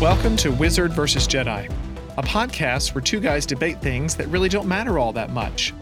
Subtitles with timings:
[0.00, 1.26] Welcome to Wizard vs.
[1.28, 1.72] Jedi,
[2.18, 5.72] a podcast where two guys debate things that really don't matter all that much.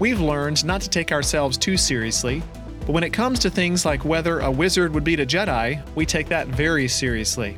[0.00, 2.42] We've learned not to take ourselves too seriously,
[2.80, 6.04] but when it comes to things like whether a wizard would beat a Jedi, we
[6.04, 7.56] take that very seriously.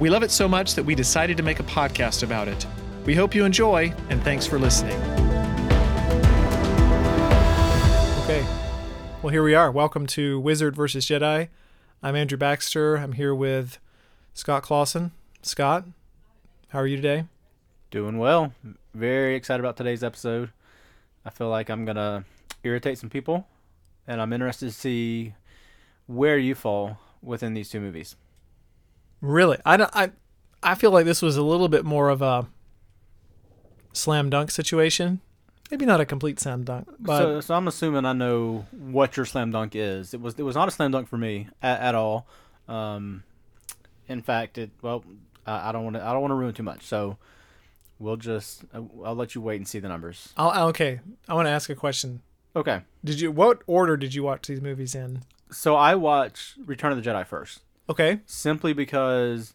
[0.00, 2.66] We love it so much that we decided to make a podcast about it.
[3.04, 4.98] We hope you enjoy, and thanks for listening.
[8.24, 8.44] Okay,
[9.22, 9.70] well, here we are.
[9.70, 11.04] Welcome to Wizard vs.
[11.04, 11.48] Jedi.
[12.02, 12.96] I'm Andrew Baxter.
[12.96, 13.78] I'm here with
[14.32, 15.12] Scott Clausen.
[15.46, 15.84] Scott,
[16.70, 17.24] how are you today?
[17.92, 18.52] Doing well.
[18.94, 20.50] Very excited about today's episode.
[21.24, 22.24] I feel like I'm going to
[22.64, 23.46] irritate some people,
[24.08, 25.34] and I'm interested to see
[26.08, 28.16] where you fall within these two movies.
[29.20, 29.56] Really?
[29.64, 30.10] I, don't, I,
[30.64, 32.48] I feel like this was a little bit more of a
[33.92, 35.20] slam dunk situation.
[35.70, 39.24] Maybe not a complete slam dunk, but so, so I'm assuming I know what your
[39.26, 40.12] slam dunk is.
[40.12, 42.26] It was it was not a slam dunk for me at, at all.
[42.68, 43.22] Um,
[44.08, 45.04] in fact, it well,
[45.46, 46.82] I don't want to I don't want to ruin too much.
[46.82, 47.18] So
[47.98, 50.32] we'll just I'll let you wait and see the numbers.
[50.36, 51.00] I'll, okay.
[51.28, 52.22] I want to ask a question.
[52.54, 52.82] Okay.
[53.04, 55.22] Did you what order did you watch these movies in?
[55.50, 57.60] So I watched Return of the Jedi first.
[57.88, 58.20] Okay.
[58.26, 59.54] Simply because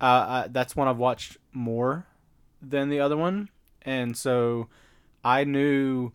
[0.00, 0.04] uh,
[0.44, 2.06] I, that's one I've watched more
[2.60, 3.48] than the other one,
[3.82, 4.68] and so
[5.24, 6.12] I knew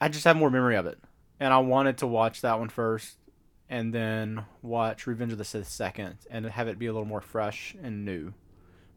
[0.00, 0.98] I just have more memory of it,
[1.40, 3.16] and I wanted to watch that one first,
[3.70, 7.20] and then watch Revenge of the Sith second, and have it be a little more
[7.20, 8.34] fresh and new.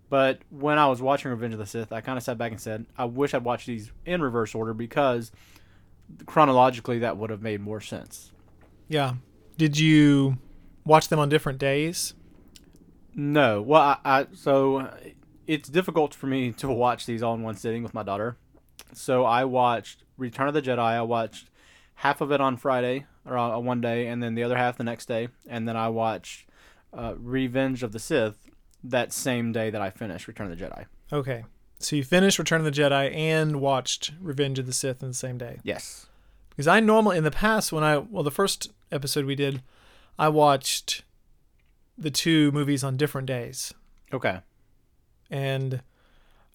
[0.09, 2.59] But when I was watching Revenge of the Sith, I kind of sat back and
[2.59, 5.31] said, I wish I'd watched these in reverse order because
[6.25, 8.31] chronologically that would have made more sense.
[8.87, 9.13] Yeah.
[9.57, 10.37] Did you
[10.85, 12.15] watch them on different days?
[13.15, 13.61] No.
[13.61, 14.91] Well, I, I so
[15.45, 18.37] it's difficult for me to watch these all in one sitting with my daughter.
[18.93, 20.79] So I watched Return of the Jedi.
[20.79, 21.49] I watched
[21.95, 24.83] half of it on Friday or on one day, and then the other half the
[24.83, 26.47] next day, and then I watched
[26.93, 28.49] uh, Revenge of the Sith
[28.83, 30.85] that same day that I finished Return of the Jedi.
[31.11, 31.45] Okay.
[31.79, 35.13] So you finished Return of the Jedi and watched Revenge of the Sith in the
[35.13, 35.59] same day.
[35.63, 36.07] Yes.
[36.49, 39.63] Because I normally in the past when I well the first episode we did,
[40.19, 41.03] I watched
[41.97, 43.73] the two movies on different days.
[44.13, 44.39] Okay.
[45.29, 45.81] And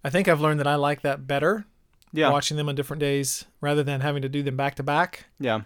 [0.04, 1.66] I think I've learned that I like that better.
[2.12, 2.30] Yeah.
[2.30, 5.26] Watching them on different days rather than having to do them back to back.
[5.38, 5.62] Yeah.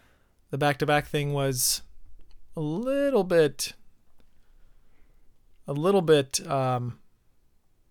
[0.51, 1.83] The back to back thing was
[2.57, 3.73] a little bit
[5.67, 6.99] a little bit um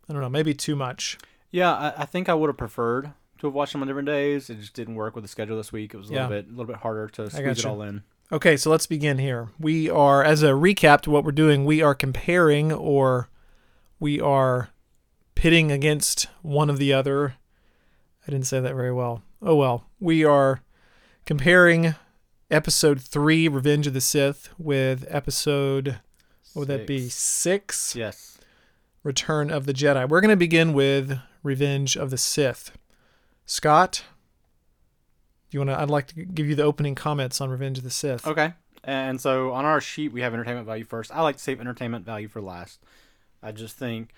[0.10, 1.18] I don't know, maybe too much.
[1.52, 4.50] Yeah, I, I think I would have preferred to have watched them on different days.
[4.50, 5.94] It just didn't work with the schedule this week.
[5.94, 6.28] It was a Yeah.
[6.28, 8.04] little bit a little bit harder to squeeze it all in.
[8.32, 9.50] Okay, so let's begin here.
[9.60, 13.28] We are, as a recap to what we're doing, we are comparing or
[14.00, 14.70] we are
[15.36, 17.36] pitting against one of the other.
[18.28, 19.24] I didn't say that very well.
[19.42, 19.86] Oh well.
[20.00, 20.62] We are
[21.26, 21.96] comparing
[22.50, 26.00] episode three, Revenge of the Sith, with episode,
[26.54, 27.10] what would that be?
[27.10, 27.96] Six.
[27.96, 28.38] Yes.
[29.04, 30.08] Return of the Jedi.
[30.08, 32.72] We're going to begin with Revenge of the Sith.
[33.46, 34.04] Scott,
[35.50, 35.80] you want to?
[35.80, 38.28] I'd like to give you the opening comments on Revenge of the Sith.
[38.28, 38.54] Okay.
[38.84, 41.12] And so on our sheet we have entertainment value first.
[41.14, 42.84] I like to save entertainment value for last.
[43.44, 44.10] I just think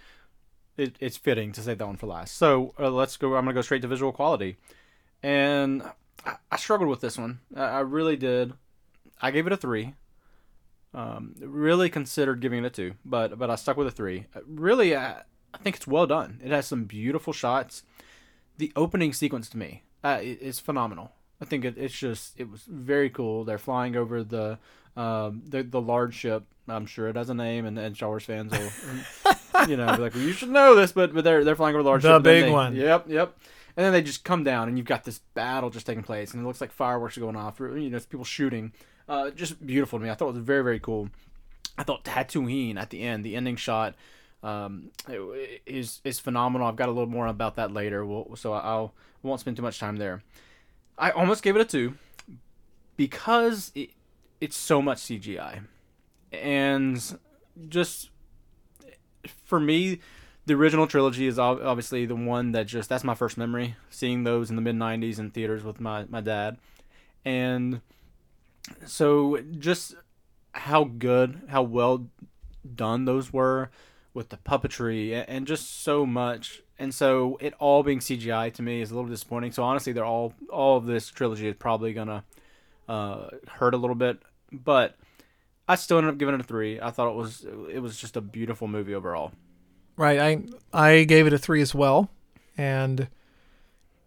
[0.77, 2.37] it, it's fitting to save that one for last.
[2.37, 3.35] So uh, let's go.
[3.35, 4.57] I'm gonna go straight to visual quality,
[5.21, 5.83] and
[6.25, 7.39] I, I struggled with this one.
[7.55, 8.53] I, I really did.
[9.21, 9.95] I gave it a three.
[10.93, 14.25] Um, really considered giving it a two, but but I stuck with a three.
[14.35, 15.23] Uh, Really, I,
[15.53, 16.39] I think it's well done.
[16.43, 17.83] It has some beautiful shots.
[18.57, 20.21] The opening sequence to me uh,
[20.63, 21.11] phenomenal.
[21.41, 23.43] I think it, it's just it was very cool.
[23.43, 24.59] They're flying over the
[24.95, 26.43] um, the the large ship.
[26.67, 30.01] I'm sure it has a name, and, and Star Wars fans will, you know, be
[30.01, 32.15] like, well, you should know this, but but they're they're flying over the large The
[32.17, 32.23] ship.
[32.23, 32.75] big they- one.
[32.75, 33.37] Yep, yep.
[33.75, 36.43] And then they just come down, and you've got this battle just taking place, and
[36.43, 37.59] it looks like fireworks are going off.
[37.59, 38.71] You know, it's people shooting.
[39.09, 40.11] Uh, just beautiful to me.
[40.11, 41.09] I thought it was very very cool.
[41.77, 43.95] I thought Tatooine at the end, the ending shot,
[44.43, 44.91] um,
[45.65, 46.67] is is phenomenal.
[46.67, 48.05] I've got a little more about that later.
[48.05, 50.21] We'll, so I'll won't spend too much time there.
[50.97, 51.95] I almost gave it a two
[52.95, 53.89] because it,
[54.39, 55.63] it's so much CGI,
[56.33, 57.19] and
[57.69, 58.09] just
[59.45, 59.99] for me,
[60.45, 64.49] the original trilogy is obviously the one that just that's my first memory seeing those
[64.49, 66.57] in the mid '90s in theaters with my my dad,
[67.23, 67.81] and
[68.85, 69.95] so just
[70.53, 72.07] how good, how well
[72.75, 73.69] done those were
[74.13, 76.61] with the puppetry and just so much.
[76.79, 79.51] And so it all being CGI to me is a little disappointing.
[79.51, 82.23] So honestly, they're all all of this trilogy is probably gonna
[82.87, 84.19] uh, hurt a little bit,
[84.51, 84.95] but
[85.67, 86.79] I still ended up giving it a three.
[86.79, 89.31] I thought it was it was just a beautiful movie overall.
[89.95, 90.19] Right.
[90.19, 90.43] I
[90.73, 92.09] I gave it a three as well,
[92.57, 93.07] and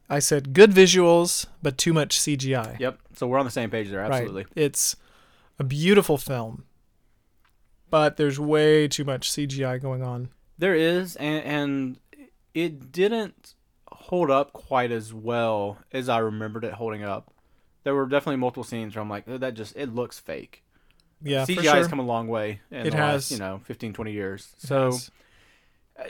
[0.09, 2.79] I said good visuals, but too much CGI.
[2.79, 2.99] Yep.
[3.15, 4.01] So we're on the same page there.
[4.01, 4.45] Absolutely.
[4.45, 4.53] Right.
[4.55, 4.97] It's
[5.59, 6.65] a beautiful film,
[7.91, 10.29] but there's way too much CGI going on.
[10.59, 12.01] There is, and, and
[12.55, 13.55] it didn't
[13.89, 17.33] hold up quite as well as I remembered it holding up.
[17.85, 20.63] There were definitely multiple scenes where I'm like, "Oh, that just it looks fake.
[21.23, 21.75] Yeah, CGI sure.
[21.77, 23.31] has come a long way in It the has.
[23.31, 24.49] last, you know, 15, 20 years.
[24.59, 25.11] So has.
[25.99, 26.05] Uh,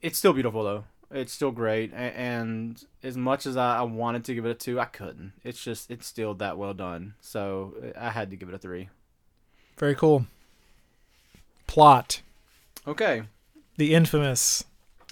[0.00, 0.84] it's still beautiful though.
[1.10, 4.86] It's still great, and as much as I wanted to give it a two, I
[4.86, 5.34] couldn't.
[5.44, 7.14] It's just it's still that well done.
[7.20, 8.88] So I had to give it a three.
[9.76, 10.24] very cool.
[11.66, 12.22] Plot.
[12.86, 13.22] Okay,
[13.76, 14.64] The infamous.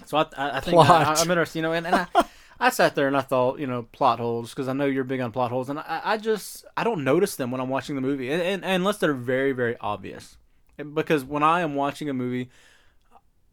[0.06, 0.88] so I I, I think Plot.
[1.18, 1.58] I, I'm interested.
[1.58, 2.06] You know, and, and I.
[2.60, 5.20] I sat there and I thought, you know, plot holes because I know you're big
[5.20, 8.02] on plot holes, and I, I just I don't notice them when I'm watching the
[8.02, 10.36] movie, and, and, unless they're very very obvious.
[10.76, 12.50] Because when I am watching a movie,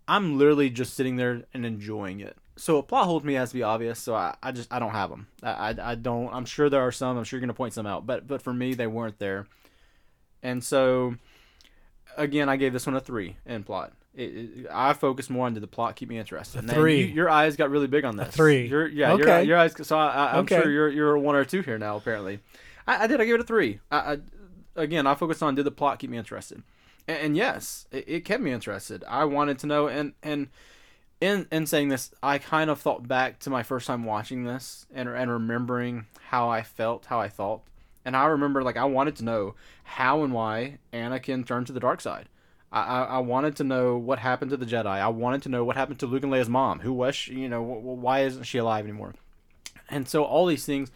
[0.07, 2.37] I'm literally just sitting there and enjoying it.
[2.57, 3.99] So a plot hole to me has to be obvious.
[3.99, 5.27] So I, I just I don't have them.
[5.41, 6.33] I, I, I don't.
[6.33, 7.17] I'm sure there are some.
[7.17, 9.47] I'm sure you're gonna point some out, but but for me they weren't there.
[10.43, 11.15] And so
[12.17, 13.93] again, I gave this one a three in plot.
[14.17, 16.59] It, it, I focused more on did the plot keep me interested.
[16.59, 17.01] And three.
[17.01, 18.35] you- your eyes got really big on this.
[18.35, 18.65] three.
[18.67, 19.13] Your, yeah.
[19.13, 19.43] Your, Okay.
[19.43, 19.73] your eyes.
[19.87, 20.59] So I, I'm Okay.
[20.61, 21.95] sure you're you're a one or two here now.
[21.97, 22.39] Apparently,
[22.87, 23.21] I, I did.
[23.21, 23.79] I gave it a three.
[23.91, 24.17] I, I
[24.75, 26.63] again, I focused on did the plot keep me interested,
[27.07, 29.03] and, and yes, it, it kept me interested.
[29.07, 30.47] I wanted to know, and and
[31.21, 34.87] in in saying this, I kind of thought back to my first time watching this
[34.93, 37.61] and and remembering how I felt, how I thought,
[38.03, 39.53] and I remember like I wanted to know
[39.83, 42.29] how and why Anakin turned to the dark side.
[42.71, 44.87] I, I, wanted to know what happened to the Jedi.
[44.87, 46.79] I wanted to know what happened to Luke and Leia's mom.
[46.79, 47.35] Who was she?
[47.35, 49.13] You know, wh- wh- why isn't she alive anymore?
[49.89, 50.91] And so all these things,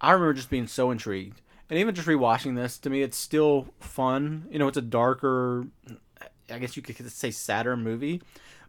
[0.00, 1.40] I remember just being so intrigued.
[1.70, 4.46] And even just rewatching this, to me, it's still fun.
[4.50, 5.66] You know, it's a darker,
[6.50, 8.20] I guess you could say sadder movie,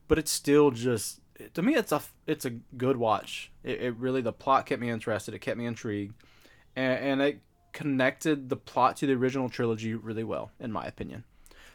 [0.07, 1.19] but it's still just
[1.53, 3.51] to me, it's a it's a good watch.
[3.63, 5.33] It, it really the plot kept me interested.
[5.33, 6.13] It kept me intrigued,
[6.75, 7.41] and, and it
[7.71, 11.23] connected the plot to the original trilogy really well, in my opinion.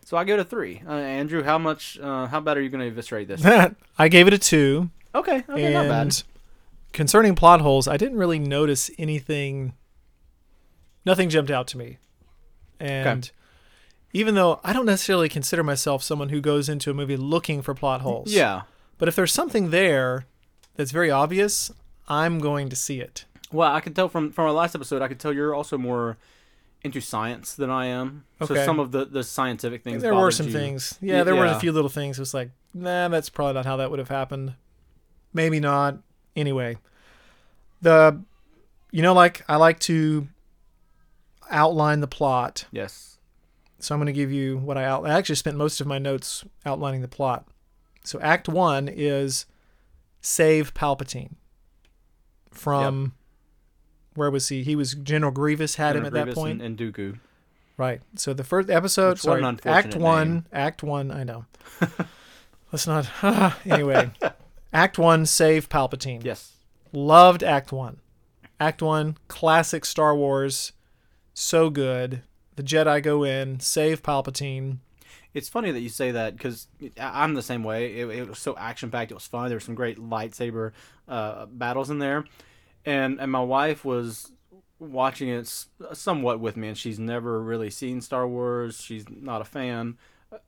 [0.08, 0.80] So I it a three.
[0.88, 1.98] Uh, Andrew, how much?
[1.98, 3.44] Uh, how bad are you going to eviscerate this?
[3.98, 4.88] I gave it a two.
[5.14, 6.22] okay, okay, and not bad.
[6.94, 9.74] concerning plot holes, I didn't really notice anything.
[11.04, 11.98] Nothing jumped out to me,
[12.80, 13.30] and
[14.14, 17.74] even though I don't necessarily consider myself someone who goes into a movie looking for
[17.74, 18.62] plot holes, Yeah.
[18.96, 20.24] But if there's something there
[20.74, 21.70] that's very obvious,
[22.08, 23.26] I'm going to see it.
[23.52, 26.16] Well, I can tell from from our last episode, I could tell you're also more
[26.82, 28.24] into science than I am.
[28.40, 28.54] Okay.
[28.54, 30.02] So some of the the scientific things.
[30.02, 30.52] there were some you.
[30.52, 30.98] things.
[31.00, 32.18] Yeah, there were a few little things.
[32.18, 34.54] It was like, nah, that's probably not how that would have happened.
[35.32, 35.98] Maybe not.
[36.36, 36.78] Anyway,
[37.82, 38.22] the,
[38.92, 40.28] you know, like I like to
[41.50, 42.66] outline the plot.
[42.70, 43.18] Yes.
[43.80, 45.06] So I'm going to give you what I out.
[45.06, 47.46] I actually spent most of my notes outlining the plot.
[48.04, 49.46] So Act One is
[50.20, 51.34] save Palpatine
[52.50, 53.14] from.
[54.18, 54.62] Where was he?
[54.62, 56.62] He was General Grievous had him General at that point.
[56.62, 57.18] And, and Dooku.
[57.76, 58.02] Right.
[58.16, 60.44] So the first episode, Which, sorry, Act unfortunate One, name.
[60.52, 61.10] Act One.
[61.10, 61.44] I know.
[62.72, 63.08] Let's not.
[63.64, 64.10] anyway,
[64.72, 66.24] Act One, save Palpatine.
[66.24, 66.52] Yes.
[66.92, 67.98] Loved Act One.
[68.60, 70.72] Act One, classic Star Wars,
[71.32, 72.22] so good.
[72.56, 74.78] The Jedi go in, save Palpatine.
[75.32, 76.66] It's funny that you say that because
[76.98, 78.00] I'm the same way.
[78.00, 79.12] It, it was so action packed.
[79.12, 79.48] It was fun.
[79.48, 80.72] There were some great lightsaber
[81.06, 82.24] uh, battles in there,
[82.88, 84.32] and and my wife was
[84.78, 85.52] watching it
[85.92, 88.80] somewhat with me, and she's never really seen Star Wars.
[88.80, 89.98] She's not a fan,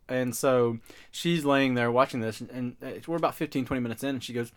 [0.08, 0.78] and so
[1.10, 4.52] she's laying there watching this, and, we're about 15, 20 minutes in, and she goes,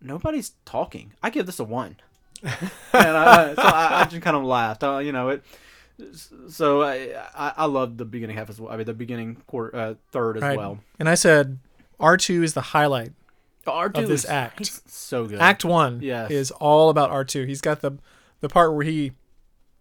[0.00, 1.12] "Nobody's talking.
[1.22, 1.96] I give this a one."
[2.42, 2.52] and
[2.92, 4.84] I, so I, I just kind of laughed.
[4.84, 5.42] Uh, you know it.
[6.48, 8.72] So I, I I loved the beginning half as well.
[8.72, 10.58] I mean the beginning quarter uh, third as Right.
[10.58, 10.80] well.
[10.98, 11.58] And I said,
[12.00, 13.12] R2 is the highlight.
[13.72, 14.58] R2 Of this is- act.
[14.58, 15.38] he's so good.
[15.38, 16.30] Act One Yes.
[16.30, 17.46] is all about R2.
[17.46, 17.92] He's got the
[18.40, 19.12] the part where he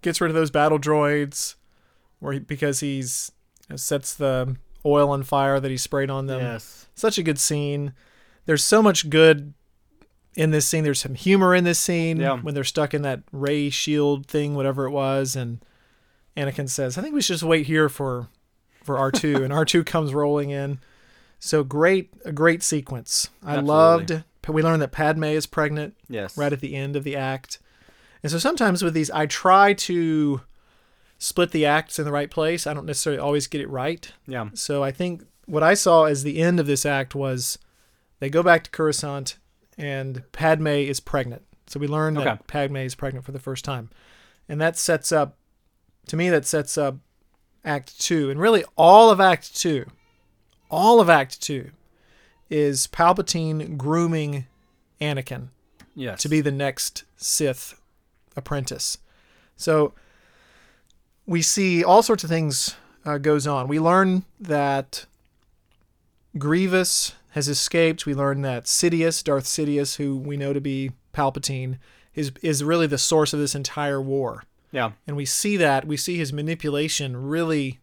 [0.01, 1.55] gets rid of those battle droids,
[2.19, 3.31] where he, because he's
[3.67, 6.41] you know, sets the oil on fire that he sprayed on them.
[6.41, 6.87] yes.
[6.95, 7.93] Such a good scene.
[8.45, 9.53] There's so much good
[10.35, 10.83] in this scene.
[10.83, 12.37] There's some humor in this scene Yeah.
[12.39, 15.63] when they're stuck in that ray shield thing, whatever it was, and
[16.35, 18.27] Anakin says, "I think we should just wait here for
[18.81, 20.79] for R2," and R2 comes rolling in.
[21.45, 23.29] So great, a great sequence.
[23.43, 23.67] I Absolutely.
[23.67, 24.23] loved.
[24.47, 26.37] We learned that Padme is pregnant Yes.
[26.37, 27.59] right at the end of the act.
[28.23, 30.39] And so sometimes with these, I try to
[31.17, 32.65] split the acts in the right place.
[32.65, 34.09] I don't necessarily always get it right.
[34.25, 34.51] Yeah.
[34.53, 37.57] So I think what I saw as the end of this act was
[38.19, 39.37] they go back to Coruscant
[39.77, 41.41] and Padme is pregnant.
[41.67, 42.41] So we learn that Okay.
[42.47, 43.89] Padme is pregnant for the first time.
[44.47, 45.37] And that sets up,
[46.07, 46.95] to me, that sets up
[47.65, 48.29] Act Two.
[48.29, 49.85] And really, all of Act Two,
[50.73, 51.69] all of Act Two
[52.49, 54.47] is Palpatine grooming
[54.99, 55.49] Anakin
[55.95, 56.21] Yes.
[56.23, 57.79] to be the next Sith
[58.35, 58.97] apprentice.
[59.55, 59.93] So
[61.27, 62.75] we see all sorts of things
[63.05, 63.67] uh, goes on.
[63.67, 65.05] We learn that
[66.37, 68.05] Grievous has escaped.
[68.05, 71.77] We learn that Sidious, Darth Sidious, who we know to be Palpatine,
[72.15, 74.43] is is really the source of this entire war.
[74.71, 74.91] Yeah.
[75.05, 77.79] And we see that we see his manipulation really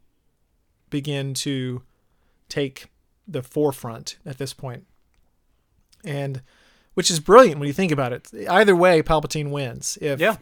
[0.90, 1.82] begin to
[2.50, 2.88] take
[3.26, 4.86] the forefront at this point.
[6.04, 6.42] And
[6.94, 8.28] which is brilliant when you think about it.
[8.48, 9.96] Either way, Palpatine wins.
[10.00, 10.36] If Yeah.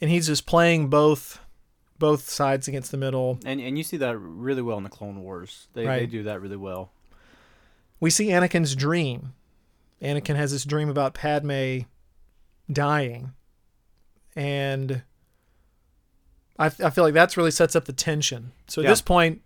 [0.00, 1.40] and he's just playing both
[1.96, 3.38] both sides against the middle.
[3.44, 5.68] And and you see that really well in the Clone Wars.
[5.74, 6.90] They they do that really well.
[8.00, 9.34] We see Anakin's dream.
[10.02, 11.80] Anakin has this dream about Padme
[12.70, 13.32] dying.
[14.36, 15.02] And
[16.58, 18.52] I, I feel like that's really sets up the tension.
[18.66, 18.90] So at Yeah.
[18.90, 19.42] this point,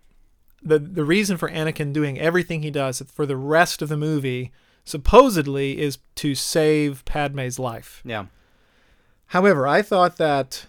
[0.61, 4.51] the the reason for Anakin doing everything he does for the rest of the movie
[4.83, 8.01] supposedly is to save Padme's life.
[8.05, 8.25] Yeah.
[9.27, 10.65] However, I thought that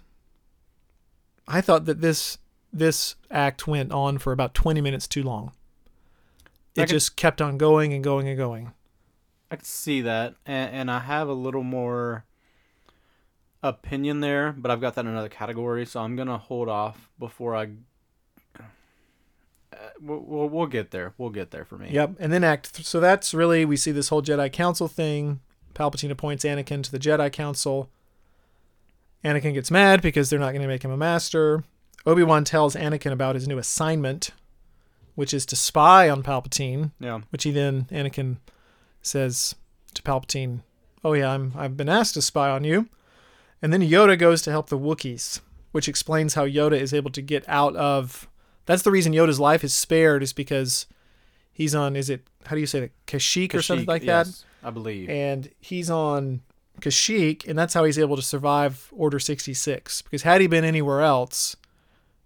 [1.49, 2.39] I thought that this
[2.73, 5.53] this act went on for about 20 minutes too long.
[6.77, 8.73] It just kept on going and going and going.
[9.51, 12.25] I can see that, and, and I have a little more
[13.63, 17.57] opinion there, but I've got that in another category, so I'm gonna hold off before
[17.57, 17.71] I.
[19.73, 21.15] Uh, we'll, we'll get there.
[21.17, 21.91] We'll get there for me.
[21.91, 22.17] Yep.
[22.19, 25.41] And then act th- so that's really we see this whole Jedi Council thing.
[25.75, 27.89] Palpatine appoints Anakin to the Jedi Council.
[29.25, 31.63] Anakin gets mad because they're not going to make him a master.
[32.07, 34.31] Obi-Wan tells Anakin about his new assignment,
[35.15, 37.21] which is to spy on Palpatine, Yeah.
[37.31, 38.39] which he then Anakin
[39.03, 39.55] says
[39.95, 40.61] to Palpatine,
[41.05, 42.89] "Oh yeah, I'm I've been asked to spy on you."
[43.63, 45.41] And then Yoda goes to help the Wookiees,
[45.73, 48.27] which explains how Yoda is able to get out of.
[48.67, 50.87] That's the reason Yoda's life is spared is because
[51.53, 51.97] he's on.
[51.97, 54.45] Is it how do you say that Kashyyyk, or something Kashyyyk, like that?
[54.63, 55.09] I believe.
[55.09, 56.43] And he's on
[56.81, 60.03] Kashyyyk, and that's how he's able to survive Order 66.
[60.03, 61.57] Because had he been anywhere else,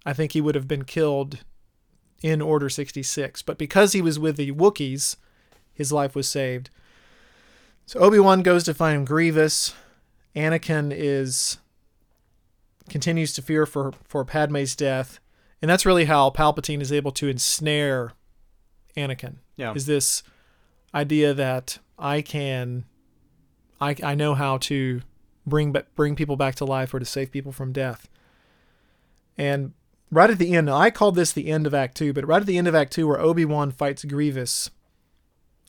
[0.05, 1.45] I think he would have been killed
[2.23, 3.43] in Order 66.
[3.43, 5.17] But because he was with the Wookiees,
[5.73, 6.71] his life was saved.
[7.87, 9.75] So Obi Wan goes to find Grievous.
[10.35, 11.59] Anakin is
[12.89, 15.21] continues to fear for for Padme's death,
[15.65, 18.13] and that's really how Palpatine is able to ensnare
[18.99, 19.73] Anakin yeah.
[19.73, 20.23] is this
[20.95, 22.85] idea that I can,
[23.81, 25.01] I, I know how to
[25.47, 28.11] bring bring people back to life or to save people from death.
[29.39, 29.73] And
[30.11, 32.47] right at the end, I called this the end of Act Two, but right at
[32.47, 34.69] the end of Act Two, where Obi Wan fights Grievous,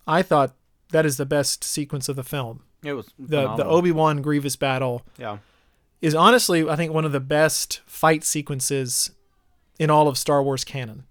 [0.06, 0.56] I thought
[0.90, 2.64] that is the best sequence of the film.
[2.84, 3.64] it was The the.
[3.64, 5.38] Obi Wan Grievous battle Yeah.
[6.02, 9.12] is honestly, I think, one of the best fight sequences
[9.80, 11.06] in all of Star Wars canon.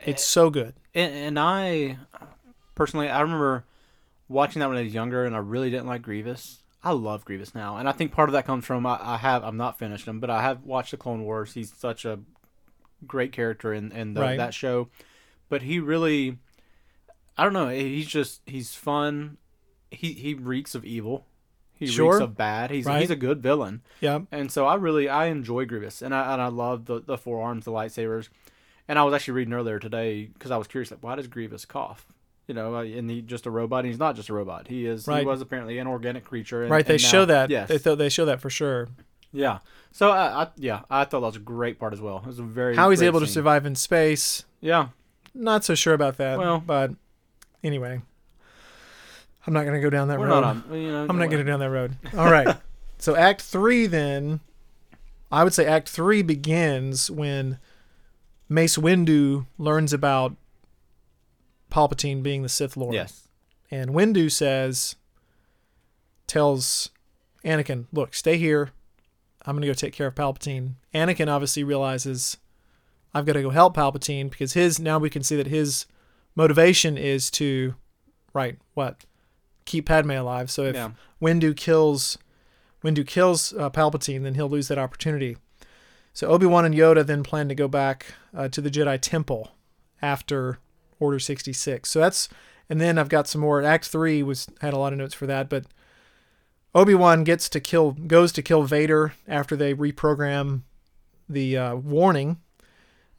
[0.00, 0.74] It's so good.
[0.94, 1.98] And, and I
[2.74, 3.64] personally, I remember
[4.28, 6.62] watching that when I was younger, and I really didn't like Grievous.
[6.82, 9.42] I love Grievous now, and I think part of that comes from I, I have
[9.42, 11.54] I'm not finished him, but I have watched the Clone Wars.
[11.54, 12.20] He's such a
[13.06, 14.36] great character in in the, Right.
[14.38, 14.88] that show,
[15.48, 16.38] but he really,
[17.36, 17.68] I don't know.
[17.68, 19.38] He's just he's fun.
[19.90, 21.26] He he reeks of evil.
[21.78, 22.14] He Sure.
[22.14, 22.70] reeks of bad.
[22.70, 23.00] He's Right.
[23.00, 23.82] he's a good villain.
[24.00, 24.20] Yeah.
[24.32, 27.64] And so I really I enjoy Grievous, and I and I love the the forearms,
[27.64, 28.28] the lightsabers.
[28.88, 31.64] And I was actually reading earlier today because I was curious, like, why does Grievous
[31.66, 32.06] cough?
[32.46, 33.80] You know, uh, and he just a robot.
[33.80, 34.68] And he's not just a robot.
[34.68, 35.06] He is.
[35.06, 35.20] Right.
[35.20, 36.62] He was apparently an organic creature.
[36.62, 36.86] And, right.
[36.86, 37.50] They show now- that.
[37.50, 37.68] Yes.
[37.68, 38.88] They, th- they show that for sure.
[39.30, 39.58] yeah.
[39.92, 42.18] So I, I yeah I thought that was a great part as well.
[42.18, 44.88] It was a very How he's able to survive in space, Yeah.
[45.34, 46.38] not so sure about that.
[46.38, 46.92] Well- but
[47.62, 48.00] anyway,
[49.46, 50.40] I'm not going to go down that We're road.
[50.40, 50.64] not on.
[50.72, 51.96] You know, I'm not going to go down that road.
[52.16, 52.56] All right.
[52.98, 54.40] so Act Three, then,
[55.30, 57.58] I would say Act Three begins when
[58.48, 60.36] Mace Windu learns about
[61.70, 62.94] Palpatine being the Sith Lord.
[62.94, 63.28] Yes.
[63.70, 64.96] And Windu says,
[66.26, 66.90] tells
[67.44, 68.70] Anakin, look, stay here.
[69.44, 70.74] I'm going to go take care of Palpatine.
[70.94, 72.36] Anakin obviously realizes
[73.14, 75.86] I've got to go help Palpatine because his, now we can see that his
[76.36, 77.74] motivation is to,
[78.32, 79.04] right, what?
[79.68, 80.50] Keep Padme alive.
[80.50, 80.90] So if Yeah.
[81.22, 82.16] Windu kills,
[82.82, 85.36] Windu kills uh, Palpatine, then he'll lose that opportunity.
[86.14, 89.52] So Obi-Wan and Yoda then plan to go back uh, to the Jedi Temple
[90.00, 90.58] after
[90.98, 91.88] Order 66.
[91.88, 92.28] So that's
[92.70, 93.62] and then I've got some more.
[93.62, 95.64] Act three was had a lot of notes for that, but
[96.74, 100.62] Obi Wan gets to kill, goes to kill Vader after they reprogram
[101.28, 102.38] the uh, warning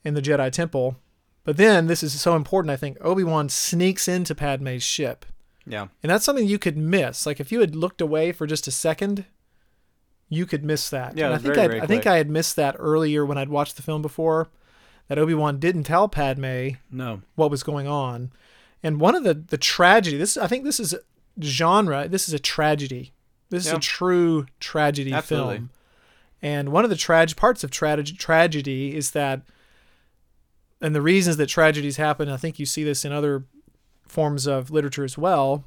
[0.04, 0.98] in the Jedi Temple.
[1.44, 2.72] But then this is so important.
[2.72, 5.26] I think Obi Wan sneaks into Padme's ship,
[5.70, 5.88] Yeah.
[6.04, 7.26] and that's something you could miss.
[7.26, 9.26] Like if you had looked away for just a second,
[10.28, 11.18] you could miss that.
[11.18, 12.06] Yeah, And I think very, very I think.
[12.08, 14.50] I had missed that earlier when I'd watched the film before.
[15.08, 17.22] That Obi Wan didn't tell Padme No.
[17.36, 18.32] what was going on.
[18.84, 21.00] And one of the the tragedy, this I think this is a
[21.42, 23.14] genre, this is a tragedy.
[23.50, 25.56] This is a true tragedy Absolutely.
[25.58, 25.70] film.
[26.42, 29.42] And one of the tragic parts of tragedy tragedy is that
[30.82, 33.44] and the reasons that tragedies happen, I think you see this in other
[34.10, 35.64] forms of literature as well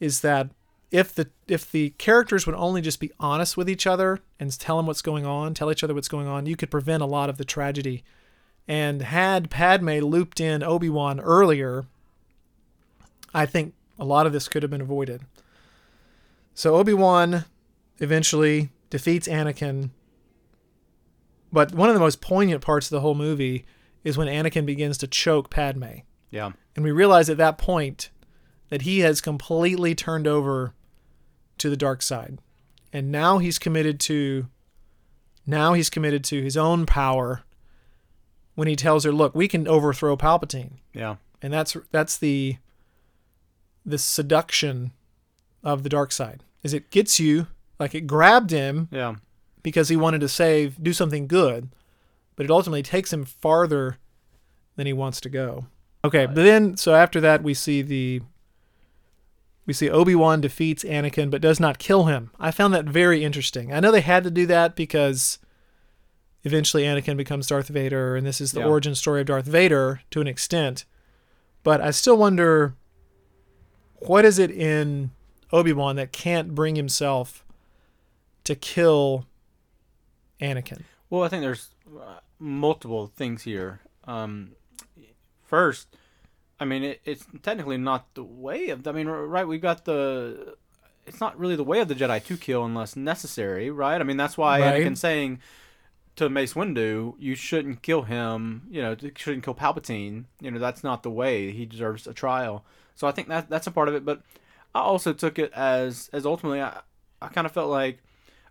[0.00, 0.50] is that
[0.90, 4.76] if the if the characters would only just be honest with each other and tell
[4.76, 7.28] them what's going on, tell each other what's going on, you could prevent a lot
[7.28, 8.04] of the tragedy.
[8.68, 11.84] And had Padme looped in Obi-Wan earlier,
[13.32, 15.22] I think a lot of this could have been avoided.
[16.54, 17.44] So Obi-Wan
[17.98, 19.90] eventually defeats Anakin.
[21.52, 23.64] But one of the most poignant parts of the whole movie
[24.02, 26.00] is when Anakin begins to choke Padme.
[26.36, 26.52] Yeah.
[26.74, 28.10] And we realize at that point
[28.68, 30.74] that he has completely turned over
[31.58, 32.38] to the dark side.
[32.92, 34.46] And now he's committed to
[35.46, 37.42] now he's committed to his own power
[38.54, 41.16] when he tells her, "Look, we can overthrow Palpatine." Yeah.
[41.40, 42.56] And that's that's the
[43.84, 44.92] the seduction
[45.62, 46.42] of the dark side.
[46.62, 47.46] Is it gets you
[47.78, 49.16] like it grabbed him Yeah.
[49.62, 51.68] because he wanted to save, do something good,
[52.34, 53.98] but it ultimately takes him farther
[54.76, 55.66] than he wants to go.
[56.06, 58.20] Okay, but then so after that we see the
[59.66, 62.30] we see Obi-Wan defeats Anakin but does not kill him.
[62.38, 63.72] I found that very interesting.
[63.72, 65.38] I know they had to do that because
[66.44, 68.66] eventually Anakin becomes Darth Vader and this is the Yeah.
[68.66, 70.84] origin story of Darth Vader to an extent.
[71.64, 72.74] But I still wonder
[73.98, 75.10] what is it in
[75.52, 77.44] Obi-Wan that can't bring himself
[78.44, 79.26] to kill
[80.40, 80.82] Anakin?
[81.10, 81.70] Well, I think there's
[82.00, 83.80] uh, multiple things here.
[84.04, 84.52] Um,
[85.46, 85.88] first,
[86.58, 88.86] I mean, it, it's technically not the way of.
[88.86, 89.46] I mean, right?
[89.46, 90.56] We've got the.
[91.06, 94.00] It's not really the way of the Jedi to kill unless necessary, right?
[94.00, 94.82] I mean, that's why Right.
[94.82, 95.40] Anakin's saying
[96.16, 98.66] to Mace Windu, "You shouldn't kill him.
[98.70, 100.24] You know, you shouldn't kill Palpatine.
[100.40, 101.52] You know, that's not the way.
[101.52, 102.64] He deserves a trial."
[102.96, 104.04] So I think that that's a part of it.
[104.04, 104.22] But
[104.74, 106.80] I also took it as as ultimately, I
[107.22, 108.02] I kind of felt like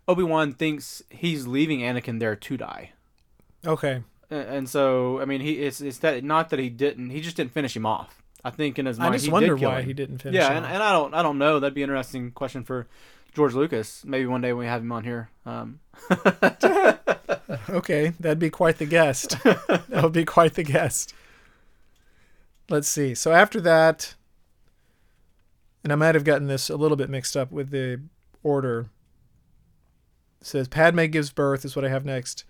[0.08, 2.92] Obi Wan thinks he's leaving Anakin there to die.
[3.66, 4.02] Okay.
[4.30, 7.52] And so I mean he it's it's that not that he didn't he just didn't
[7.52, 8.22] finish him off.
[8.44, 9.86] I think in his mind I just he wonder why him.
[9.86, 10.36] he didn't finish.
[10.36, 11.60] Yeah, him and, and I don't I don't know.
[11.60, 12.86] That'd be an interesting question for
[13.34, 14.04] George Lucas.
[14.04, 15.28] Maybe one day when we have him on here.
[15.44, 15.80] Um,
[17.68, 19.36] okay, that'd be quite the guest.
[19.44, 21.12] that would be quite the guest.
[22.68, 23.14] Let's see.
[23.14, 24.14] So after that,
[25.84, 28.00] and I might have gotten this a little bit mixed up with the
[28.42, 28.86] order.
[30.40, 32.44] It says Padme gives birth is what I have next.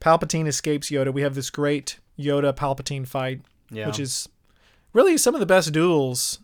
[0.00, 1.12] Palpatine escapes Yoda.
[1.12, 4.28] We have this great Yoda Palpatine fight, yeah, which is
[4.92, 6.40] really some of the best duels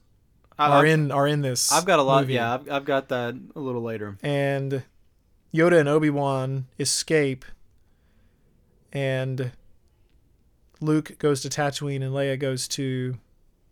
[0.58, 1.72] I, are I've, in are in this.
[1.72, 2.22] I've got a lot.
[2.22, 2.34] movie.
[2.34, 4.18] Yeah, I've, I've got that a little later.
[4.22, 4.82] and
[5.54, 7.44] Yoda and Obi Wan escape,
[8.92, 9.52] and
[10.80, 13.16] Luke goes to Tatooine, and Leia goes to,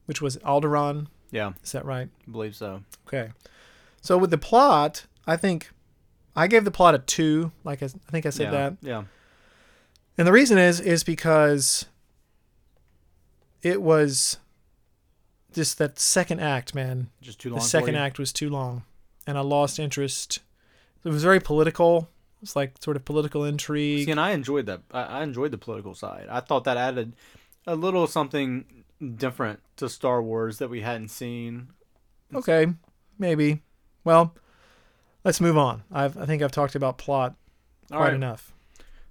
[0.07, 1.09] which was Alderaan.
[1.31, 2.09] Yeah, Is that right?
[2.27, 2.85] I believe so.
[3.09, 3.31] Okay.
[4.01, 5.71] So with the plot, I think
[6.37, 7.51] I gave the plot a two.
[7.65, 9.05] Like I, I think I said yeah, that, Yeah,
[10.19, 11.87] and the reason is is because
[13.63, 14.39] it was
[15.53, 17.09] just that second act, man.
[17.23, 17.59] just too long.
[17.61, 18.83] the second act was too long
[19.27, 20.41] and i lost interest
[21.05, 22.09] it was very political
[22.43, 24.83] it's like sort of political intrigue See, and I enjoyed that.
[24.91, 26.27] I, I enjoyed the political side.
[26.31, 27.15] I thought that added
[27.67, 28.85] a little something
[29.17, 31.69] different to Star Wars that we hadn't seen.
[32.35, 32.67] okay
[33.19, 33.63] maybe
[34.05, 34.35] well
[35.25, 37.35] let's move on I've, i think i've talked about plot
[37.93, 38.15] All quite right.
[38.15, 38.53] enough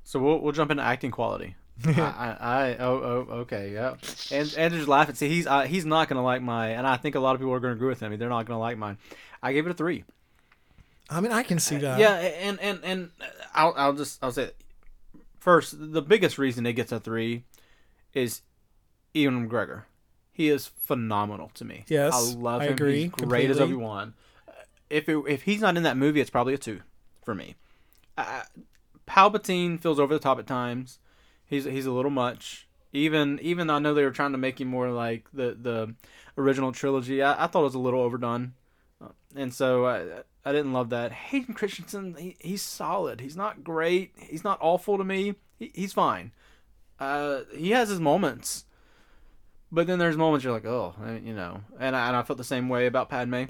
[0.03, 1.55] So we'll we'll jump into acting quality.
[1.85, 3.95] I, I, I oh oh okay yeah.
[4.31, 5.15] And Andrew's laughing.
[5.15, 7.53] See, he's uh, he's not gonna like my, and I think a lot of people
[7.53, 8.15] are gonna agree with him.
[8.17, 8.97] They're not gonna like mine.
[9.41, 10.03] I gave it a three.
[11.09, 13.09] i mean i can see that Yeah, and and and
[13.53, 14.51] I'll I'll just I'll say
[15.39, 17.43] first the biggest reason it gets a three
[18.13, 18.41] is
[19.13, 19.83] Ewan McGregor.
[20.31, 21.85] He is phenomenal to me.
[21.87, 22.73] Yes, I love I him.
[22.73, 23.73] agree He's great as completely.
[23.75, 24.13] Obi Wan.
[24.89, 26.81] If it, if he's not in that movie, it's probably a two
[27.23, 27.55] for me.
[28.17, 28.41] Uh,
[29.07, 30.99] Palpatine feels over the top at times.
[31.45, 32.67] He's he's a little much.
[32.91, 35.95] Even even though I know they were trying to make him more like the the
[36.37, 38.53] original trilogy, I, I thought it was a little overdone,
[39.01, 41.11] Uh, and so I I didn't love that.
[41.11, 43.21] Hayden Christensen, he, he's solid.
[43.21, 44.13] He's not great.
[44.17, 45.35] He's not awful to me.
[45.57, 46.31] He, he's fine.
[46.99, 48.65] Uh, he has his moments,
[49.71, 51.61] but then there's moments you're like, oh, you know.
[51.79, 53.45] And I, and I felt the same way about Padme.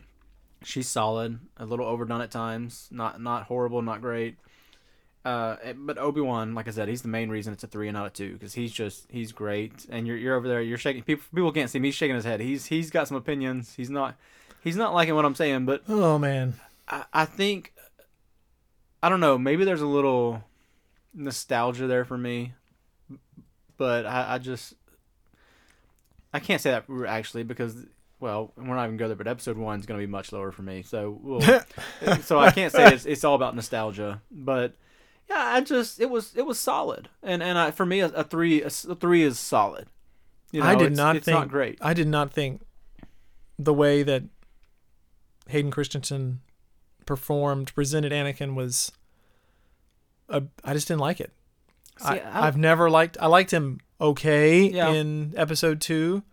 [0.64, 2.88] She's solid, a little overdone at times.
[2.92, 4.38] Not not horrible, not great.
[5.26, 7.88] Uh, eh, but Obi Wan, like I said, he's the main reason it's a three
[7.88, 9.86] and not a two because he's just he's great.
[9.90, 11.04] And you're you're over there, you're shaking.
[11.04, 11.90] People people can't see me.
[11.90, 12.42] He's shaking his head.
[12.42, 13.74] He's he's got some opinions.
[13.76, 14.16] He's not
[14.64, 16.56] he's not liking what I'm saying, but oh man
[16.88, 17.74] I, I think
[19.02, 19.38] I don't know.
[19.38, 20.44] Maybe there's a little
[21.14, 22.54] nostalgia there for me,
[23.78, 24.74] but I, I just
[26.34, 27.76] I can't say that actually because
[28.20, 29.16] well we're not even go there.
[29.16, 31.42] But episode one is going to be much lower for me, so we'll,
[32.22, 34.22] so I can't say it's, it's all about nostalgia.
[34.32, 34.76] But
[35.30, 38.24] yeah, I just it was it was solid, and and I, for me a, a
[38.24, 39.88] three a, a three is solid.
[40.52, 41.80] You know, i did it's, not it's think not great.
[41.82, 42.62] i did not think
[43.58, 44.24] the way that
[45.48, 46.42] Hayden Christensen
[47.06, 48.92] performed, presented Anakin was.
[50.30, 51.32] A, I just didn't like it.
[52.00, 53.18] See, I, I've never liked.
[53.20, 54.90] I liked him okay Yeah.
[54.92, 56.24] in episode two,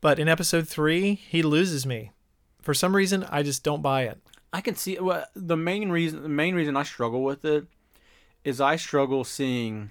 [0.00, 2.12] but in episode three, he loses me.
[2.60, 4.18] For some reason, I just don't buy it.
[4.52, 6.22] I can see well, the main reason.
[6.22, 7.66] The main reason I struggle with it
[8.48, 9.90] is I struggle seeing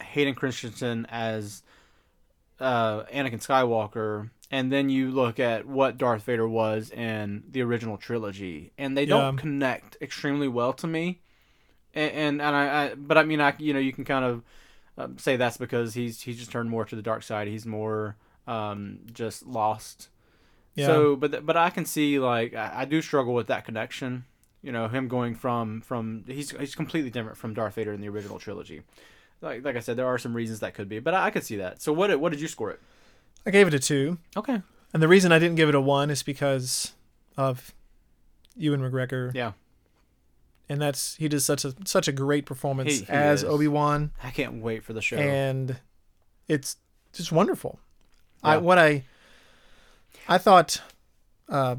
[0.00, 1.62] Hayden Christensen as
[2.58, 7.98] uh, Anakin Skywalker, and then you look at what Darth Vader was in the original
[7.98, 11.20] trilogy, and they don't connect extremely well to me.
[11.94, 14.42] And and, and I, I, but I mean, I you know you can kind of
[14.96, 17.46] um, say that's because he's he's just turned more to the dark side.
[17.46, 20.08] He's more um, just lost.
[20.74, 20.86] Yeah.
[20.86, 24.24] So, but th- but I can see like I, I do struggle with that connection.
[24.66, 28.08] You know, him going from from he's he's completely different from Darth Vader in the
[28.08, 28.82] original trilogy.
[29.40, 31.44] Like like I said, there are some reasons that could be, but I, I could
[31.44, 31.80] see that.
[31.80, 32.80] So what did, what did you score it?
[33.46, 34.60] I gave it a two, Okay.
[34.92, 36.94] and the reason I didn't give it a one is because
[37.36, 37.72] of
[38.56, 39.52] Ewan McGregor, Yeah,
[40.68, 43.44] and that's he does such a such a great performance He- he as.
[43.44, 44.10] Obi Wan.
[44.20, 45.16] I can't wait for the show.
[45.16, 45.76] and
[46.48, 46.76] it's
[47.12, 47.78] just wonderful.
[48.42, 49.04] I what I
[50.28, 50.80] I thought
[51.48, 51.76] uh,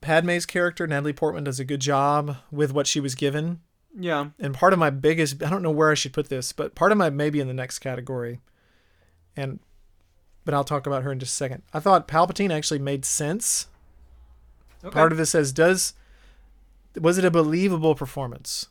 [0.00, 3.60] Padme's character Natalie Portman does a good job with what she was given,
[3.98, 6.74] yeah, and part of my biggest I don't know where I should put this, but
[6.74, 8.40] part of my maybe in the next category,
[9.36, 9.60] and
[10.44, 11.62] but I'll talk about her in just a second.
[11.74, 13.66] I thought Palpatine actually made sense.
[14.84, 14.94] okay.
[14.94, 15.94] Part of this says does
[16.98, 18.66] was it a believable performance?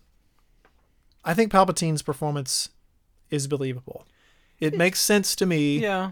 [1.23, 2.69] I think Palpatine's performance
[3.29, 4.05] is believable.
[4.59, 6.11] It makes sense to me yeah,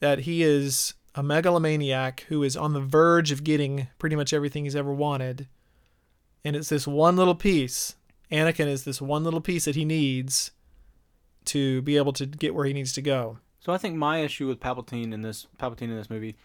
[0.00, 4.64] that he is a megalomaniac who is on the verge of getting pretty much everything
[4.64, 5.48] he's ever wanted.
[6.44, 7.96] And it's this one little piece.
[8.30, 10.52] Anakin is this one little piece that he needs
[11.46, 13.38] to be able to get where he needs to go.
[13.58, 16.36] So I think my issue with Palpatine in this Palpatine in this movie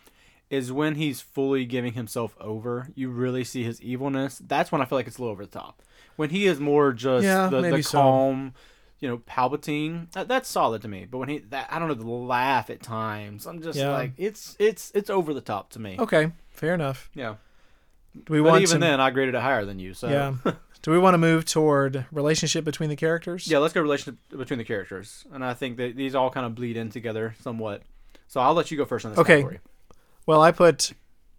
[0.50, 2.90] is when he's fully giving himself over.
[2.96, 4.42] You really see his evilness.
[4.46, 5.82] That's when I feel like it's a little over the top.
[6.16, 8.52] When he is more just Yeah, the, the so.
[9.06, 10.12] You know, Palpatine.
[10.14, 11.06] That, that's solid to me.
[11.10, 13.92] But when he that I don't know the laugh at times, I'm just Yeah.
[13.92, 15.96] like it's it's it's over the top to me.
[16.00, 17.12] Okay, fair enough.
[17.14, 17.36] Yeah.
[18.16, 19.94] Do we But want even to, then, I graded it higher than you.
[19.94, 20.36] So Yeah.
[20.82, 23.48] Do we want to move toward relationship between the characters?
[23.48, 26.54] Yeah, let's go relationship between the characters, and I think that these all kind of
[26.56, 27.82] bleed in together somewhat.
[28.28, 29.38] So I'll let you go first on this Okay.
[29.38, 29.60] category.
[30.26, 30.94] Well, I put